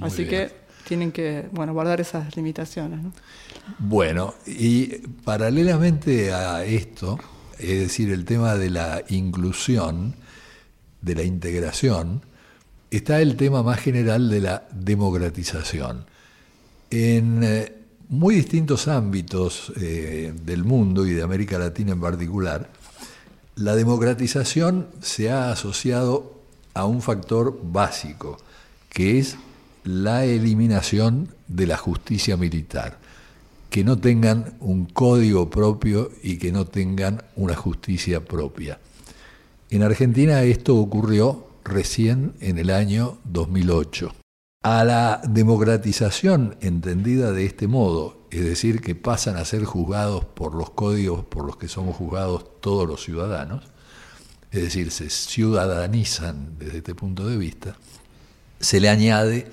[0.00, 0.50] Así que
[0.88, 3.00] tienen que bueno, guardar esas limitaciones.
[3.78, 4.86] Bueno, y
[5.24, 7.18] paralelamente a esto,
[7.58, 10.14] es decir, el tema de la inclusión,
[11.00, 12.22] de la integración,
[12.90, 16.04] está el tema más general de la democratización.
[16.90, 17.72] En eh,
[18.08, 22.68] muy distintos ámbitos eh, del mundo y de América Latina en particular,
[23.56, 26.42] la democratización se ha asociado
[26.74, 28.38] a un factor básico,
[28.90, 29.36] que es
[29.84, 32.98] la eliminación de la justicia militar,
[33.72, 38.78] que no tengan un código propio y que no tengan una justicia propia.
[39.70, 44.14] En Argentina esto ocurrió recién en el año 2008.
[44.62, 50.54] A la democratización entendida de este modo, es decir, que pasan a ser juzgados por
[50.54, 53.64] los códigos por los que somos juzgados todos los ciudadanos,
[54.50, 57.74] es decir, se ciudadanizan desde este punto de vista,
[58.60, 59.50] se le añade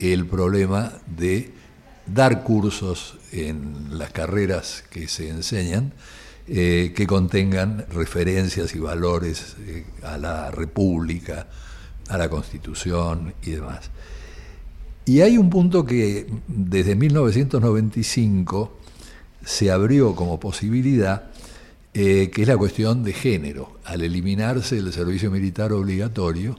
[0.00, 1.61] el problema de
[2.06, 5.92] dar cursos en las carreras que se enseñan
[6.48, 11.46] eh, que contengan referencias y valores eh, a la República,
[12.08, 13.92] a la Constitución y demás.
[15.04, 18.76] Y hay un punto que desde 1995
[19.44, 21.30] se abrió como posibilidad,
[21.94, 26.58] eh, que es la cuestión de género, al eliminarse el servicio militar obligatorio.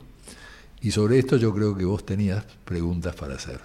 [0.82, 3.60] Y sobre esto yo creo que vos tenías preguntas para hacer.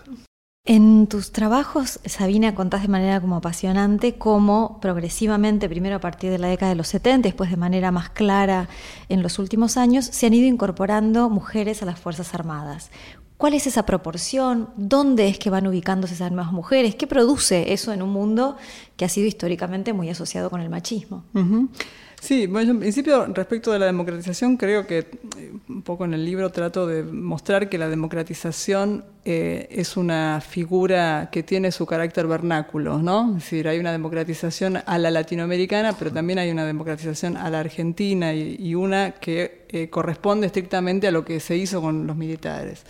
[0.71, 6.37] En tus trabajos, Sabina, contás de manera como apasionante cómo progresivamente, primero a partir de
[6.37, 8.69] la década de los 70, después de manera más clara
[9.09, 12.91] en los últimos años, se han ido incorporando mujeres a las Fuerzas Armadas.
[13.39, 14.69] ¿Cuál es esa proporción?
[14.77, 16.97] ¿Dónde es que van ubicándose esas nuevas mujeres?
[16.97, 18.59] ¿Qué produce eso en un mundo
[18.99, 21.25] que ha sido históricamente muy asociado con el machismo?
[22.21, 26.25] Sí, bueno, en principio respecto de la democratización creo que eh, un poco en el
[26.25, 32.27] libro trato de mostrar que la democratización eh, es una figura que tiene su carácter
[32.27, 33.37] vernáculo, ¿no?
[33.37, 37.61] Es decir, hay una democratización a la latinoamericana, pero también hay una democratización a la
[37.61, 42.83] argentina y, una que eh, corresponde estrictamente a lo que se hizo con los militares.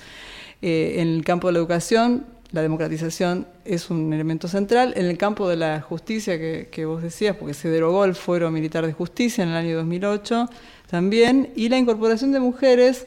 [0.61, 4.95] en el campo de la educación la democratización es un elemento central.
[4.97, 8.87] En el campo de la justicia que, vos decías, porque se derogó el fuero militar
[8.87, 10.49] de justicia en el año 2008
[10.89, 13.07] también, y la incorporación de mujeres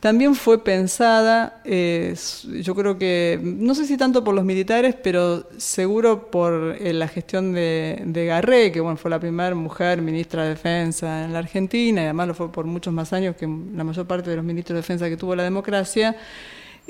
[0.00, 6.30] también fue pensada, yo creo que, no sé si tanto por los militares, pero seguro
[6.30, 10.50] por eh, la gestión de, de, Garré, que bueno, fue la primera mujer ministra de
[10.50, 14.06] Defensa en la Argentina, y además lo fue por muchos más años que la mayor
[14.06, 16.16] parte de los ministros de Defensa que tuvo la democracia.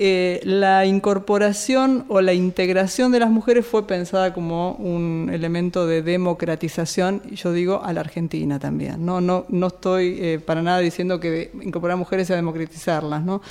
[0.03, 6.01] Eh, la incorporación o la integración de las mujeres fue pensada como un elemento de
[6.01, 9.05] democratización, yo digo a la Argentina también.
[9.05, 13.43] No, no, no estoy eh, para nada diciendo que incorporar mujeres sea democratizarlas, ¿no?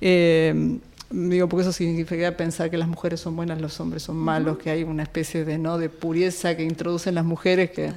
[0.00, 4.58] Eh, digo porque eso significa pensar que las mujeres son buenas, los hombres son malos,
[4.58, 7.92] que hay una especie de no de pureza que introducen las mujeres que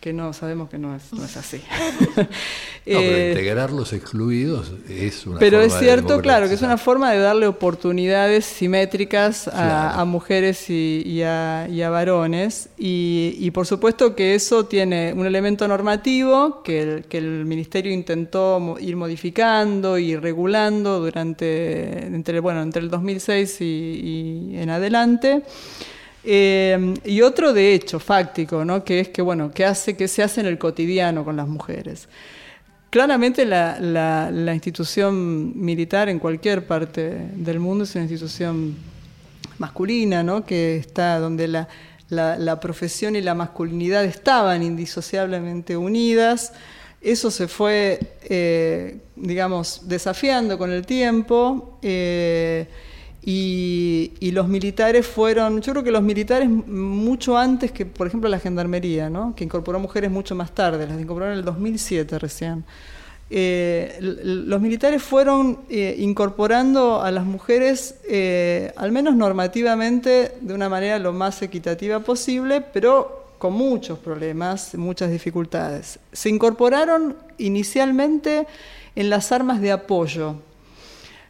[0.00, 1.60] que no sabemos que no es, no es así.
[2.16, 2.26] no,
[2.84, 7.12] pero eh, integrar los excluidos es una Pero es cierto, claro, que es una forma
[7.12, 12.68] de darle oportunidades simétricas a, mujeres y, a, varones.
[12.78, 18.76] Y, por supuesto que eso tiene un elemento normativo que el, que el Ministerio intentó
[18.78, 25.42] ir modificando y regulando durante entre, bueno, entre el 2006 y, y en adelante.
[26.28, 28.82] Eh, y otro de hecho fáctico, ¿no?
[28.82, 32.08] que es que, bueno, que hace que se hace en el cotidiano con las mujeres.
[32.90, 38.74] Claramente la, la, institución militar en cualquier parte del mundo es una institución
[39.58, 40.44] masculina, ¿no?
[40.44, 41.68] que está donde la,
[42.08, 46.52] la, profesión y la masculinidad estaban indisociablemente unidas.
[47.00, 51.78] Eso se fue, eh, digamos, desafiando con el tiempo.
[51.82, 52.66] Eh,
[53.28, 58.38] y, los militares fueron, yo creo que los militares mucho antes que, por ejemplo, la
[58.38, 59.34] gendarmería, ¿no?
[59.34, 62.64] que incorporó mujeres mucho más tarde, las incorporaron en el 2007 recién.
[63.28, 70.68] Eh, los militares fueron eh, incorporando a las mujeres, eh, al menos normativamente, de una
[70.68, 75.98] manera lo más equitativa posible, pero con muchos problemas, muchas dificultades.
[76.12, 78.46] Se incorporaron inicialmente
[78.94, 80.36] en las armas de apoyo,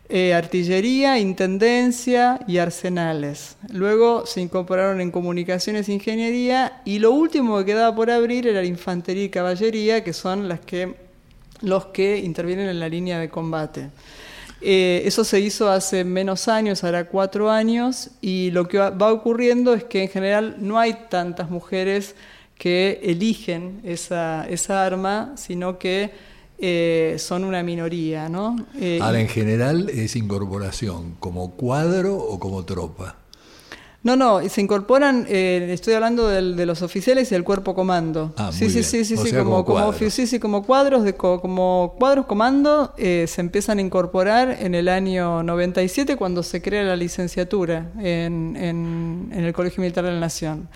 [0.09, 3.57] eh, artillería, intendencia y arsenales.
[3.73, 8.61] Luego se incorporaron en comunicaciones e ingeniería y lo último que quedaba por abrir era
[8.61, 10.95] la infantería y caballería, que son las que,
[11.61, 13.91] los que intervienen en la línea de combate.
[14.61, 19.75] Eh, eso se hizo hace menos años, ahora cuatro años, y lo que va ocurriendo
[19.75, 22.15] es que en general no hay tantas mujeres
[22.57, 26.13] que eligen esa, esa arma, sino que
[26.59, 28.57] eh, son una minoría, ¿no?
[28.81, 33.17] Eh, Ahora, en general es incorporación, como cuadro o como tropa.
[34.03, 38.33] No, no, se incorporan, eh, estoy hablando del, de los oficiales y del cuerpo comando.
[38.37, 38.85] Ah, sí, muy sí, bien.
[38.91, 40.15] sí, sí, O sí, sea, como, como como, cuadros.
[40.15, 44.77] sí, sí, como cuadros de co- como cuadros comando eh, se empiezan a incorporar en
[44.77, 50.13] el año 97 cuando se crea la licenciatura en, en- en el Colegio Militar de
[50.13, 50.69] la Nación.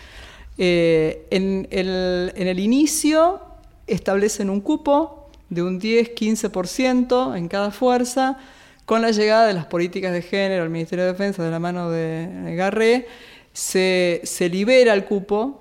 [0.58, 3.40] Eh, en, el, en el inicio
[3.86, 5.19] establecen un cupo
[5.50, 8.38] de un 10-15% en cada fuerza.
[8.86, 11.90] Con la llegada de las políticas de género al Ministerio de Defensa de la mano
[11.90, 13.06] de Garré,
[13.52, 15.60] se, libera el cupo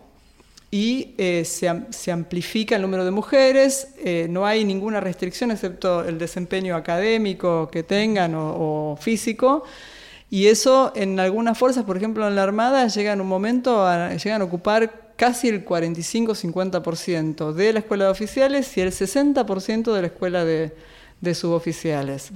[0.72, 5.52] y eh, se, am- se amplifica el número de mujeres, eh, no hay ninguna restricción
[5.52, 9.64] excepto el desempeño académico que tengan o, físico,
[10.30, 14.14] y eso en algunas fuerzas, por ejemplo en la Armada, llega en un momento a,
[14.14, 20.02] llegan a ocupar casi el 45-50% de la escuela de oficiales y el 60% de
[20.02, 20.72] la escuela de,
[21.36, 22.32] suboficiales.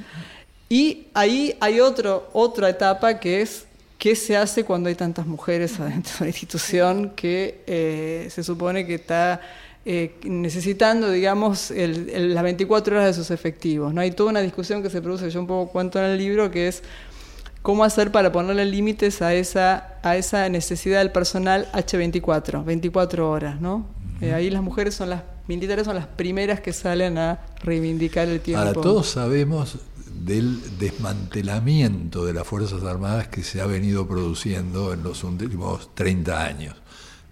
[0.68, 3.64] Y ahí hay otro, otra etapa que es
[3.98, 8.86] qué se hace cuando hay tantas mujeres adentro de la institución que eh, se supone
[8.86, 9.40] que está
[9.86, 13.94] eh, necesitando, digamos, las 24 horas de sus efectivos.
[13.94, 14.02] ¿no?
[14.02, 16.68] Hay toda una discusión que se produce, yo un poco cuento en el libro, que
[16.68, 16.84] es
[17.62, 23.60] cómo hacer para ponerle límites a esa, a esa necesidad del personal H24, 24 horas.
[23.60, 23.88] ¿no?
[24.22, 28.40] Eh, ahí las mujeres son las militares son las primeras que salen a reivindicar el
[28.40, 28.62] tiempo.
[28.62, 29.78] Ahora, todos sabemos
[30.14, 36.46] del desmantelamiento de las Fuerzas Armadas que se ha venido produciendo en los últimos 30
[36.46, 36.76] años.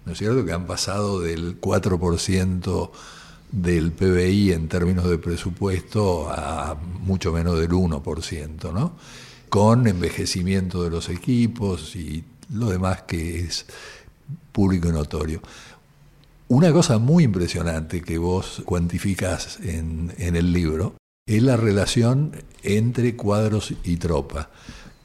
[0.04, 0.44] ¿No es cierto?
[0.44, 2.90] Que han pasado del 4%
[3.52, 8.96] del PBI en términos de presupuesto a mucho menos del 1%, ¿no?
[9.48, 13.66] Con envejecimiento de los equipos y lo demás que es
[14.52, 15.42] público y notorio.
[16.48, 20.94] Una cosa muy impresionante que vos cuantificás en, en el libro
[21.26, 22.32] es la relación
[22.62, 24.50] entre cuadros y tropa.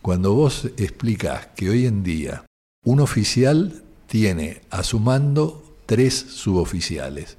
[0.02, 2.46] Cuando vos explicás que hoy en día
[2.86, 7.38] un oficial tiene a su mando tres suboficiales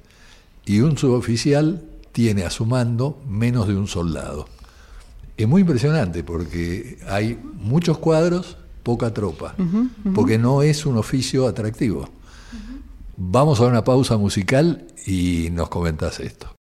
[0.65, 4.47] y un suboficial tiene a su mando menos de un soldado.
[5.37, 8.57] Es muy impresionante porque hay muchos cuadros,
[8.89, 9.53] poca tropa,
[10.15, 12.09] porque no es un oficio atractivo.
[13.17, 16.58] Vamos a una pausa musical y nos comentas esto.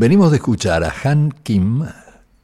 [0.00, 1.84] Venimos de escuchar a Han Kim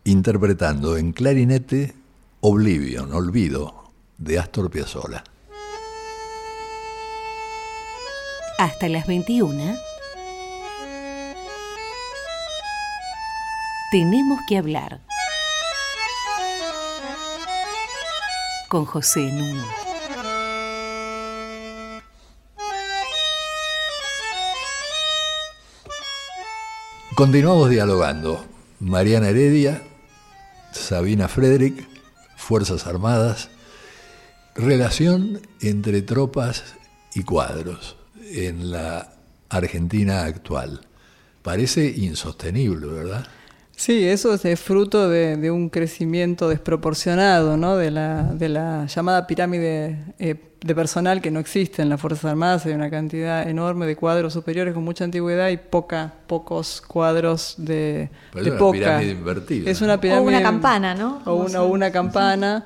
[0.02, 1.94] interpretando en clarinete
[2.40, 5.22] Oblivion, Olvido, de Astor Piazzolla.
[8.58, 9.76] Hasta las 21.
[13.92, 15.00] Tenemos que hablar.
[18.68, 19.83] Con José Nuno.
[27.14, 28.44] Continuamos dialogando.
[28.80, 29.80] Mariana Heredia,
[30.72, 31.86] Sabina Frederick,
[32.36, 33.50] Fuerzas Armadas,
[34.56, 36.74] relación entre tropas
[37.14, 37.96] y cuadros
[38.32, 39.12] en la
[39.48, 40.88] Argentina actual.
[41.42, 43.28] Parece insostenible, ¿verdad?
[43.76, 47.76] Sí, eso es fruto de, un crecimiento desproporcionado ¿no?
[47.76, 52.24] de, la, de la llamada pirámide eh, de personal que no existe en las Fuerzas
[52.24, 52.64] Armadas.
[52.66, 58.10] Hay una cantidad enorme de cuadros superiores con mucha antigüedad y poca, pocos cuadros de,
[58.34, 59.70] es una pirámide invertida.
[59.70, 61.20] Es una pirámide, o una campana, ¿no?
[61.26, 62.64] O una, una campana.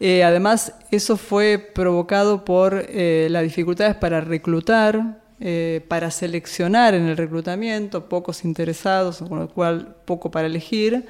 [0.00, 7.06] Eh, además, eso fue provocado por eh, las dificultades para reclutar eh, para seleccionar en
[7.06, 11.04] el reclutamiento, pocos interesados, con lo cual poco para elegir,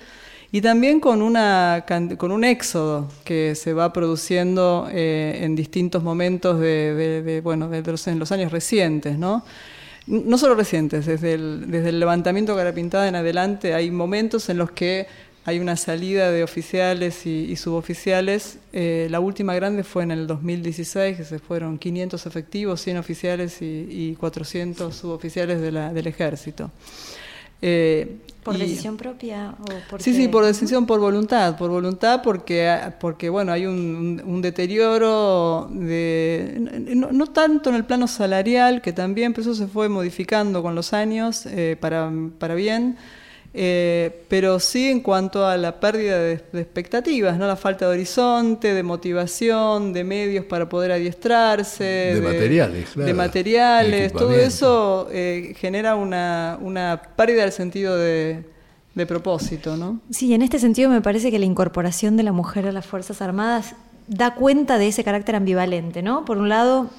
[0.50, 1.84] y también con, una,
[2.18, 8.32] con un éxodo que se va produciendo eh, en distintos momentos de, bueno, en los
[8.32, 9.44] años recientes, ¿no?
[10.06, 14.70] No solo recientes, desde el, desde el levantamiento Carapintada en adelante hay momentos en los
[14.70, 15.08] que
[15.46, 18.58] hay una salida de oficiales y, suboficiales.
[18.72, 23.62] Eh, la última grande fue en el 2016, que se fueron 500 efectivos, 100 oficiales
[23.62, 26.72] y, 400 suboficiales del ejército.
[27.62, 29.54] Eh, ¿Por decisión propia?
[29.60, 31.56] O sí, sí, por decisión, por voluntad.
[31.56, 38.82] Por voluntad porque, porque bueno, hay un, deterioro, de, no, tanto en el plano salarial,
[38.82, 42.96] que también, pero eso se fue modificando con los años eh, para, para bien,
[43.58, 47.46] eh, pero sí en cuanto a la pérdida de, expectativas, ¿no?
[47.46, 53.14] la falta de horizonte, de motivación, de medios para poder adiestrarse, de, materiales, claro, de
[53.14, 58.44] materiales, todo eso eh, genera una, una, pérdida del sentido de,
[58.94, 60.00] de propósito, ¿no?
[60.10, 63.22] Sí, en este sentido me parece que la incorporación de la mujer a las Fuerzas
[63.22, 63.74] Armadas
[64.06, 66.26] da cuenta de ese carácter ambivalente, ¿no?
[66.26, 66.90] Por un lado,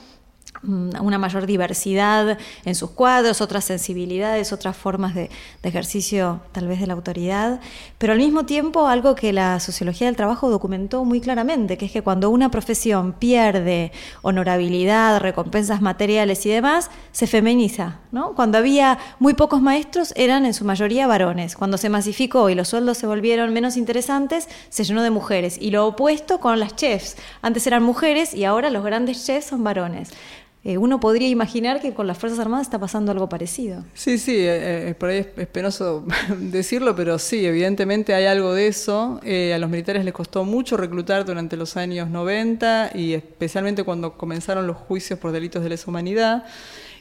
[0.64, 5.30] una mayor diversidad en sus cuadros, otras sensibilidades, otras formas de,
[5.64, 7.60] ejercicio tal vez de la autoridad,
[7.98, 11.92] pero al mismo tiempo algo que la sociología del trabajo documentó muy claramente, que es
[11.92, 13.92] que cuando una profesión pierde
[14.22, 18.00] honorabilidad, recompensas materiales y demás, se feminiza.
[18.14, 18.34] ¿no?
[18.34, 22.70] Cuando había muy pocos maestros eran en su mayoría varones, cuando se masificó y los
[22.70, 27.18] sueldos se volvieron menos interesantes, se llenó de mujeres, y lo opuesto con las chefs,
[27.42, 30.12] antes eran mujeres y ahora los grandes chefs son varones.
[30.64, 33.86] Eh, uno podría imaginar que con las Fuerzas Armadas está pasando algo parecido.
[33.94, 36.04] Sí, sí, eh, eh, por ahí es, penoso
[36.38, 39.22] decirlo, pero sí, evidentemente hay algo de eso.
[39.24, 44.68] a los militares les costó mucho reclutar durante los años 90 y especialmente cuando comenzaron
[44.68, 46.46] los juicios por delitos de lesa humanidad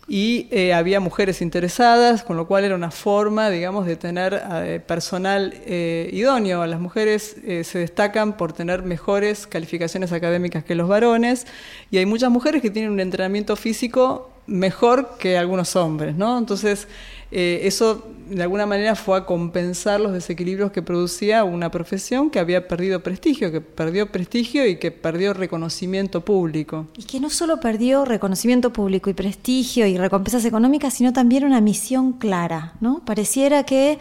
[0.09, 4.80] y eh, había mujeres interesadas, con lo cual era una forma, digamos, de tener eh,
[4.86, 6.64] personal eh, idóneo.
[6.66, 11.46] Las mujeres se destacan por tener mejores calificaciones académicas que los varones
[11.90, 16.38] y hay muchas mujeres que tienen un entrenamiento físico mejor que algunos hombres, ¿no?
[16.38, 16.88] Entonces,
[17.30, 22.66] eso de alguna manera fue a compensar los desequilibrios que producía una profesión que había
[22.66, 26.86] perdido prestigio, que perdió prestigio y que perdió reconocimiento público.
[26.97, 31.61] Y que no solo perdió reconocimiento público y prestigio y recompensas económicas, sino también una
[31.61, 33.05] misión clara, ¿no?
[33.05, 33.99] Pareciera que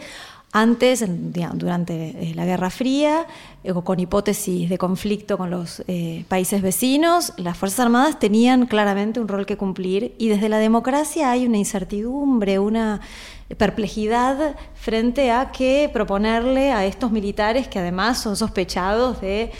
[0.58, 1.04] antes,
[1.52, 3.26] durante eh, la Guerra Fría,
[3.62, 9.20] eh, con hipótesis de conflicto con los eh, países vecinos, las Fuerzas Armadas tenían claramente
[9.20, 13.02] un rol que cumplir y desde la democracia hay una incertidumbre, una
[13.58, 19.52] perplejidad frente a qué proponerle a estos militares que además son sospechados de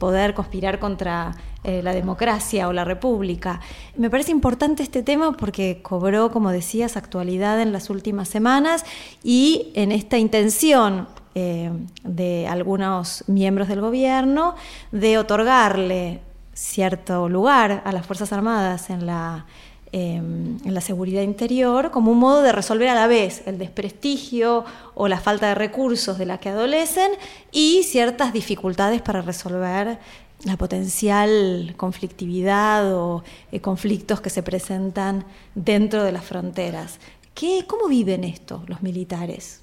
[0.00, 3.60] poder conspirar contra la democracia o la república.
[3.96, 8.84] Me parece importante este tema porque cobró, como decías, actualidad en las últimas semanas
[9.22, 11.70] y en esta intención eh,
[12.04, 14.54] de algunos miembros del gobierno
[14.90, 16.20] de otorgarle
[16.52, 19.46] cierto lugar a las Fuerzas Armadas en la,
[19.92, 24.66] em, en la seguridad interior como un modo de resolver a la vez el desprestigio
[24.94, 27.12] o la falta de recursos de la que adolecen
[27.50, 30.00] y ciertas dificultades para resolver
[30.44, 33.22] la potencial conflictividad o
[33.52, 35.24] eh, conflictos que se presentan
[35.54, 36.98] dentro de las fronteras.
[37.34, 39.60] ¿Qué, ¿Cómo viven esto los militares?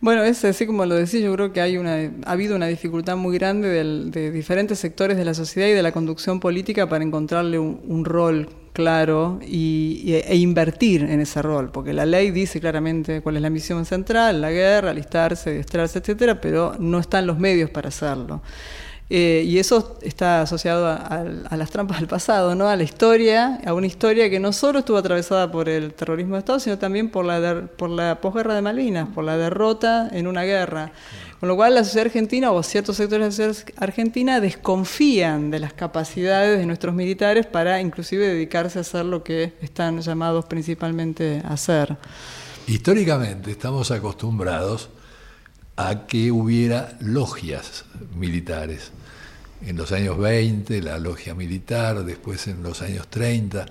[0.00, 3.16] Bueno, es así como lo decía, yo creo que hay una, ha habido una dificultad
[3.16, 7.58] muy grande de diferentes sectores de la sociedad y de la conducción política para encontrarle
[7.58, 13.36] un, rol claro y, e invertir en ese rol, porque la ley dice claramente cuál
[13.36, 17.88] es la misión central, la guerra, alistarse, adiestrarse, etcétera, pero no están los medios para
[17.88, 18.40] hacerlo.
[19.10, 21.24] Eh, y eso está asociado a,
[21.56, 22.68] las trampas del pasado, ¿no?
[22.68, 26.40] a la historia, a una historia que no solo estuvo atravesada por el terrorismo de
[26.40, 30.42] Estado, sino también por la, por la posguerra de Malvinas, por la derrota en una
[30.42, 30.92] guerra.
[31.40, 35.60] Con lo cual la sociedad argentina o ciertos sectores de la sociedad argentina desconfían de
[35.60, 41.40] las capacidades de nuestros militares para inclusive dedicarse a hacer lo que están llamados principalmente
[41.44, 41.96] a hacer.
[42.66, 44.90] Históricamente estamos acostumbrados
[45.78, 47.84] a que hubiera logias
[48.16, 48.90] militares.
[49.64, 53.66] En los años 20, la logia militar, después en los años 30.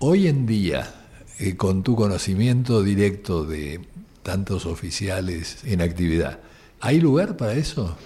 [0.00, 0.92] Hoy en día,
[1.38, 3.80] eh, con tu conocimiento directo de
[4.22, 6.40] tantos oficiales en actividad,
[6.78, 7.96] ¿hay lugar para eso?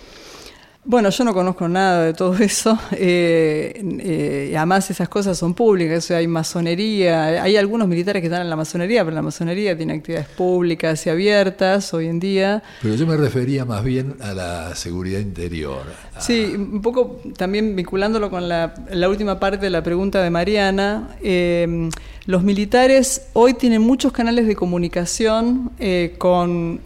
[0.86, 2.78] Bueno, yo no conozco nada de todo eso.
[2.96, 6.10] Eh, eh, además, esas cosas son públicas.
[6.10, 7.42] hay masonería.
[7.42, 11.10] Hay algunos militares que están en la masonería, pero la masonería tiene actividades públicas y
[11.10, 12.62] abiertas hoy en día.
[12.80, 15.82] Pero yo me refería más bien a la seguridad interior.
[16.18, 18.74] Sí, un poco también vinculándolo con la,
[19.08, 21.16] última parte de la pregunta de Mariana.
[21.22, 21.90] Eh,
[22.26, 25.72] los militares hoy tienen muchos canales de comunicación
[26.16, 26.80] con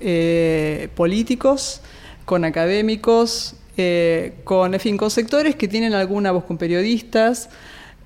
[0.97, 1.81] políticos,
[2.25, 7.49] con académicos, eh, con, en fin, con sectores que tienen alguna voz con periodistas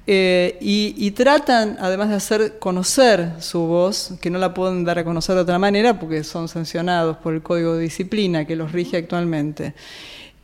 [0.06, 5.04] eh, y, tratan, además de hacer conocer su voz, que no la pueden dar a
[5.04, 8.98] conocer de otra manera porque son sancionados por el Código de Disciplina que los rige
[8.98, 9.74] actualmente.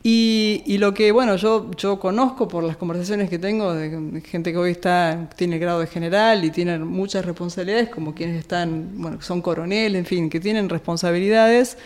[0.01, 4.57] Y, lo que, bueno, yo, yo conozco por las conversaciones que tengo de gente que
[4.57, 9.21] hoy está, tiene el grado de general y tiene muchas responsabilidades, como quienes están, bueno,
[9.21, 11.77] son coroneles, en fin, que tienen responsabilidades,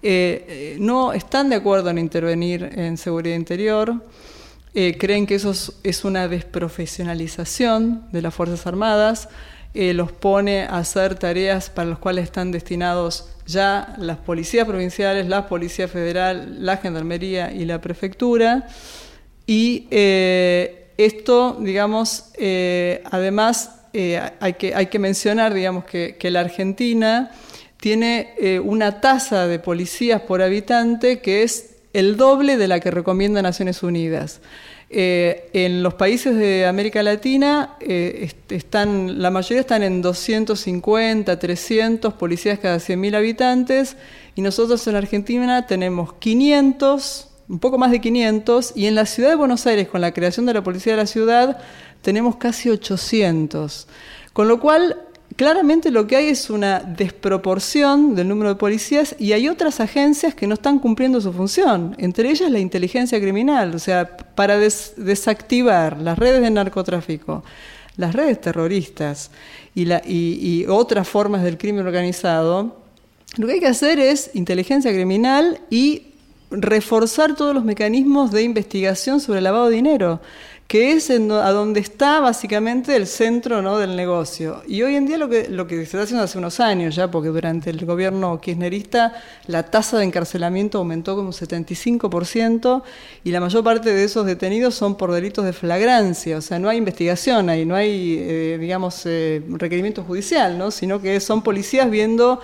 [0.00, 3.94] eh, eh, no están de acuerdo en intervenir en seguridad interior,
[4.74, 9.28] eh, creen que eso es, una desprofesionalización de las Fuerzas Armadas,
[9.74, 15.46] los pone a hacer tareas para las cuales están destinados ya las policías provinciales, la
[15.46, 18.66] Policía Federal, la Gendarmería y la Prefectura.
[19.46, 22.32] Y esto, digamos,
[23.04, 23.82] además
[24.40, 27.30] hay, que, hay que mencionar, digamos, que, que la Argentina
[27.80, 32.90] tiene eh, una tasa de policías por habitante que es el doble de la que
[32.90, 34.40] recomienda Naciones Unidas.
[34.90, 42.14] Eh, en los países de América Latina, eh, están, la mayoría están en 250, 300
[42.14, 43.96] policías cada 100.000 habitantes
[44.34, 49.30] y nosotros en Argentina tenemos 500, un poco más de 500, y en la ciudad
[49.30, 51.58] de Buenos Aires, con la creación de la Policía de la Ciudad,
[52.02, 53.88] tenemos casi 800.
[54.32, 54.96] Con lo cual,
[55.38, 60.34] claramente lo que hay es una desproporción del número de policías y hay otras agencias
[60.34, 66.02] que no están cumpliendo su función, entre ellas la inteligencia criminal, o sea, para desactivar
[66.02, 67.44] las redes de narcotráfico,
[67.96, 69.30] las redes terroristas
[69.76, 72.76] y, y otras formas del crimen organizado,
[73.36, 76.14] lo que hay que hacer es inteligencia criminal y
[76.50, 80.20] reforzar todos los mecanismos de investigación sobre el lavado de dinero
[80.68, 83.78] que es a donde está básicamente el centro ¿no?
[83.78, 84.62] del negocio.
[84.68, 87.10] Y hoy en día lo que, lo que se está haciendo hace unos años ya,
[87.10, 89.14] porque durante el gobierno kirchnerista
[89.46, 92.82] la tasa de encarcelamiento aumentó como un 75%
[93.24, 96.68] y la mayor parte de esos detenidos son por delitos de flagrancia, o sea, no
[96.68, 100.70] hay investigación ahí, no hay, eh, digamos, eh, requerimiento judicial, ¿no?
[100.70, 102.40] sino que son policías viendo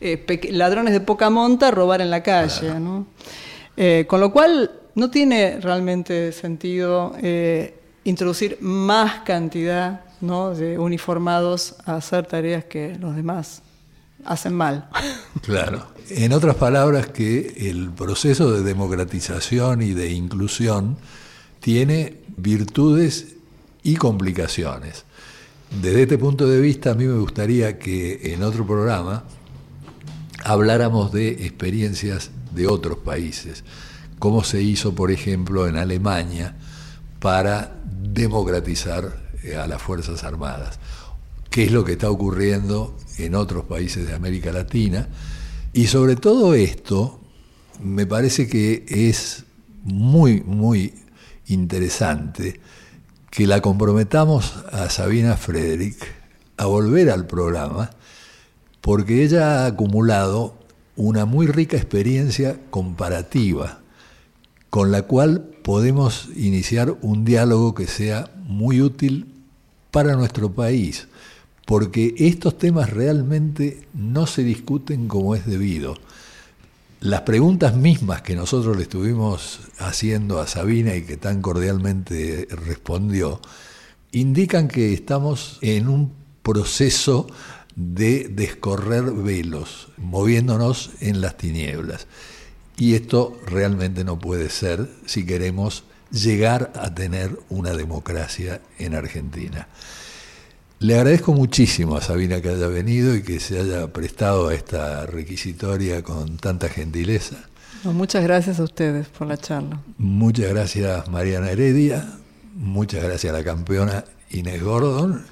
[0.00, 2.78] eh, ladrones de poca monta robar en la calle.
[2.78, 3.06] ¿no?
[4.06, 12.26] con lo cual no tiene realmente sentido eh, introducir más cantidad de uniformados a hacer
[12.26, 13.62] tareas que los demás
[14.24, 14.88] hacen mal.
[15.42, 15.86] Claro.
[16.08, 20.96] En otras palabras, que el proceso de democratización y de inclusión
[21.60, 23.36] tiene virtudes
[23.84, 25.04] y complicaciones.
[25.80, 29.24] Desde este punto de vista, a mí me gustaría que en otro programa
[30.42, 33.62] habláramos de experiencias de otros países
[34.18, 36.56] como se hizo, por ejemplo, en Alemania
[37.20, 40.78] para democratizar eh, a las Fuerzas Armadas,
[41.50, 45.08] qué es lo que está ocurriendo en otros países de América Latina.
[45.72, 47.20] Y sobre todo esto,
[47.82, 49.44] me parece que es
[49.84, 50.94] muy, muy
[51.46, 52.60] interesante
[53.30, 55.96] que la comprometamos a Sabina Frederick
[56.56, 57.90] a volver al programa,
[58.80, 60.56] porque ella ha acumulado
[60.96, 63.80] una muy rica experiencia comparativa
[64.76, 69.32] con la cual podemos iniciar un diálogo que sea muy útil
[69.90, 71.08] para nuestro país,
[71.64, 75.96] porque estos temas realmente no se discuten como es debido.
[77.00, 83.40] Las preguntas mismas que nosotros le estuvimos haciendo a Sabina y que tan cordialmente respondió,
[84.12, 86.12] indican que estamos en un
[86.42, 87.28] proceso
[87.76, 92.06] de descorrer velos, moviéndonos en las tinieblas.
[92.78, 99.68] Y esto realmente no puede ser si queremos llegar a tener una democracia en Argentina.
[100.78, 105.06] Le agradezco muchísimo a Sabina que haya venido y que se haya prestado a esta
[105.06, 107.36] requisitoria con tanta gentileza.
[107.84, 109.80] muchas gracias a ustedes por la charla.
[109.96, 112.06] Muchas gracias Mariana Heredia,
[112.54, 115.24] muchas gracias a la campeona Inés Gordon,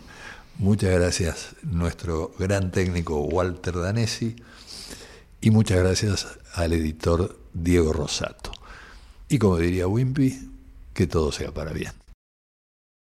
[0.56, 4.36] muchas gracias nuestro gran técnico Walter Danesi
[5.42, 8.52] y muchas gracias al editor Diego Rosato.
[9.28, 10.50] Y como diría Wimpy,
[10.92, 11.92] que todo sea para bien.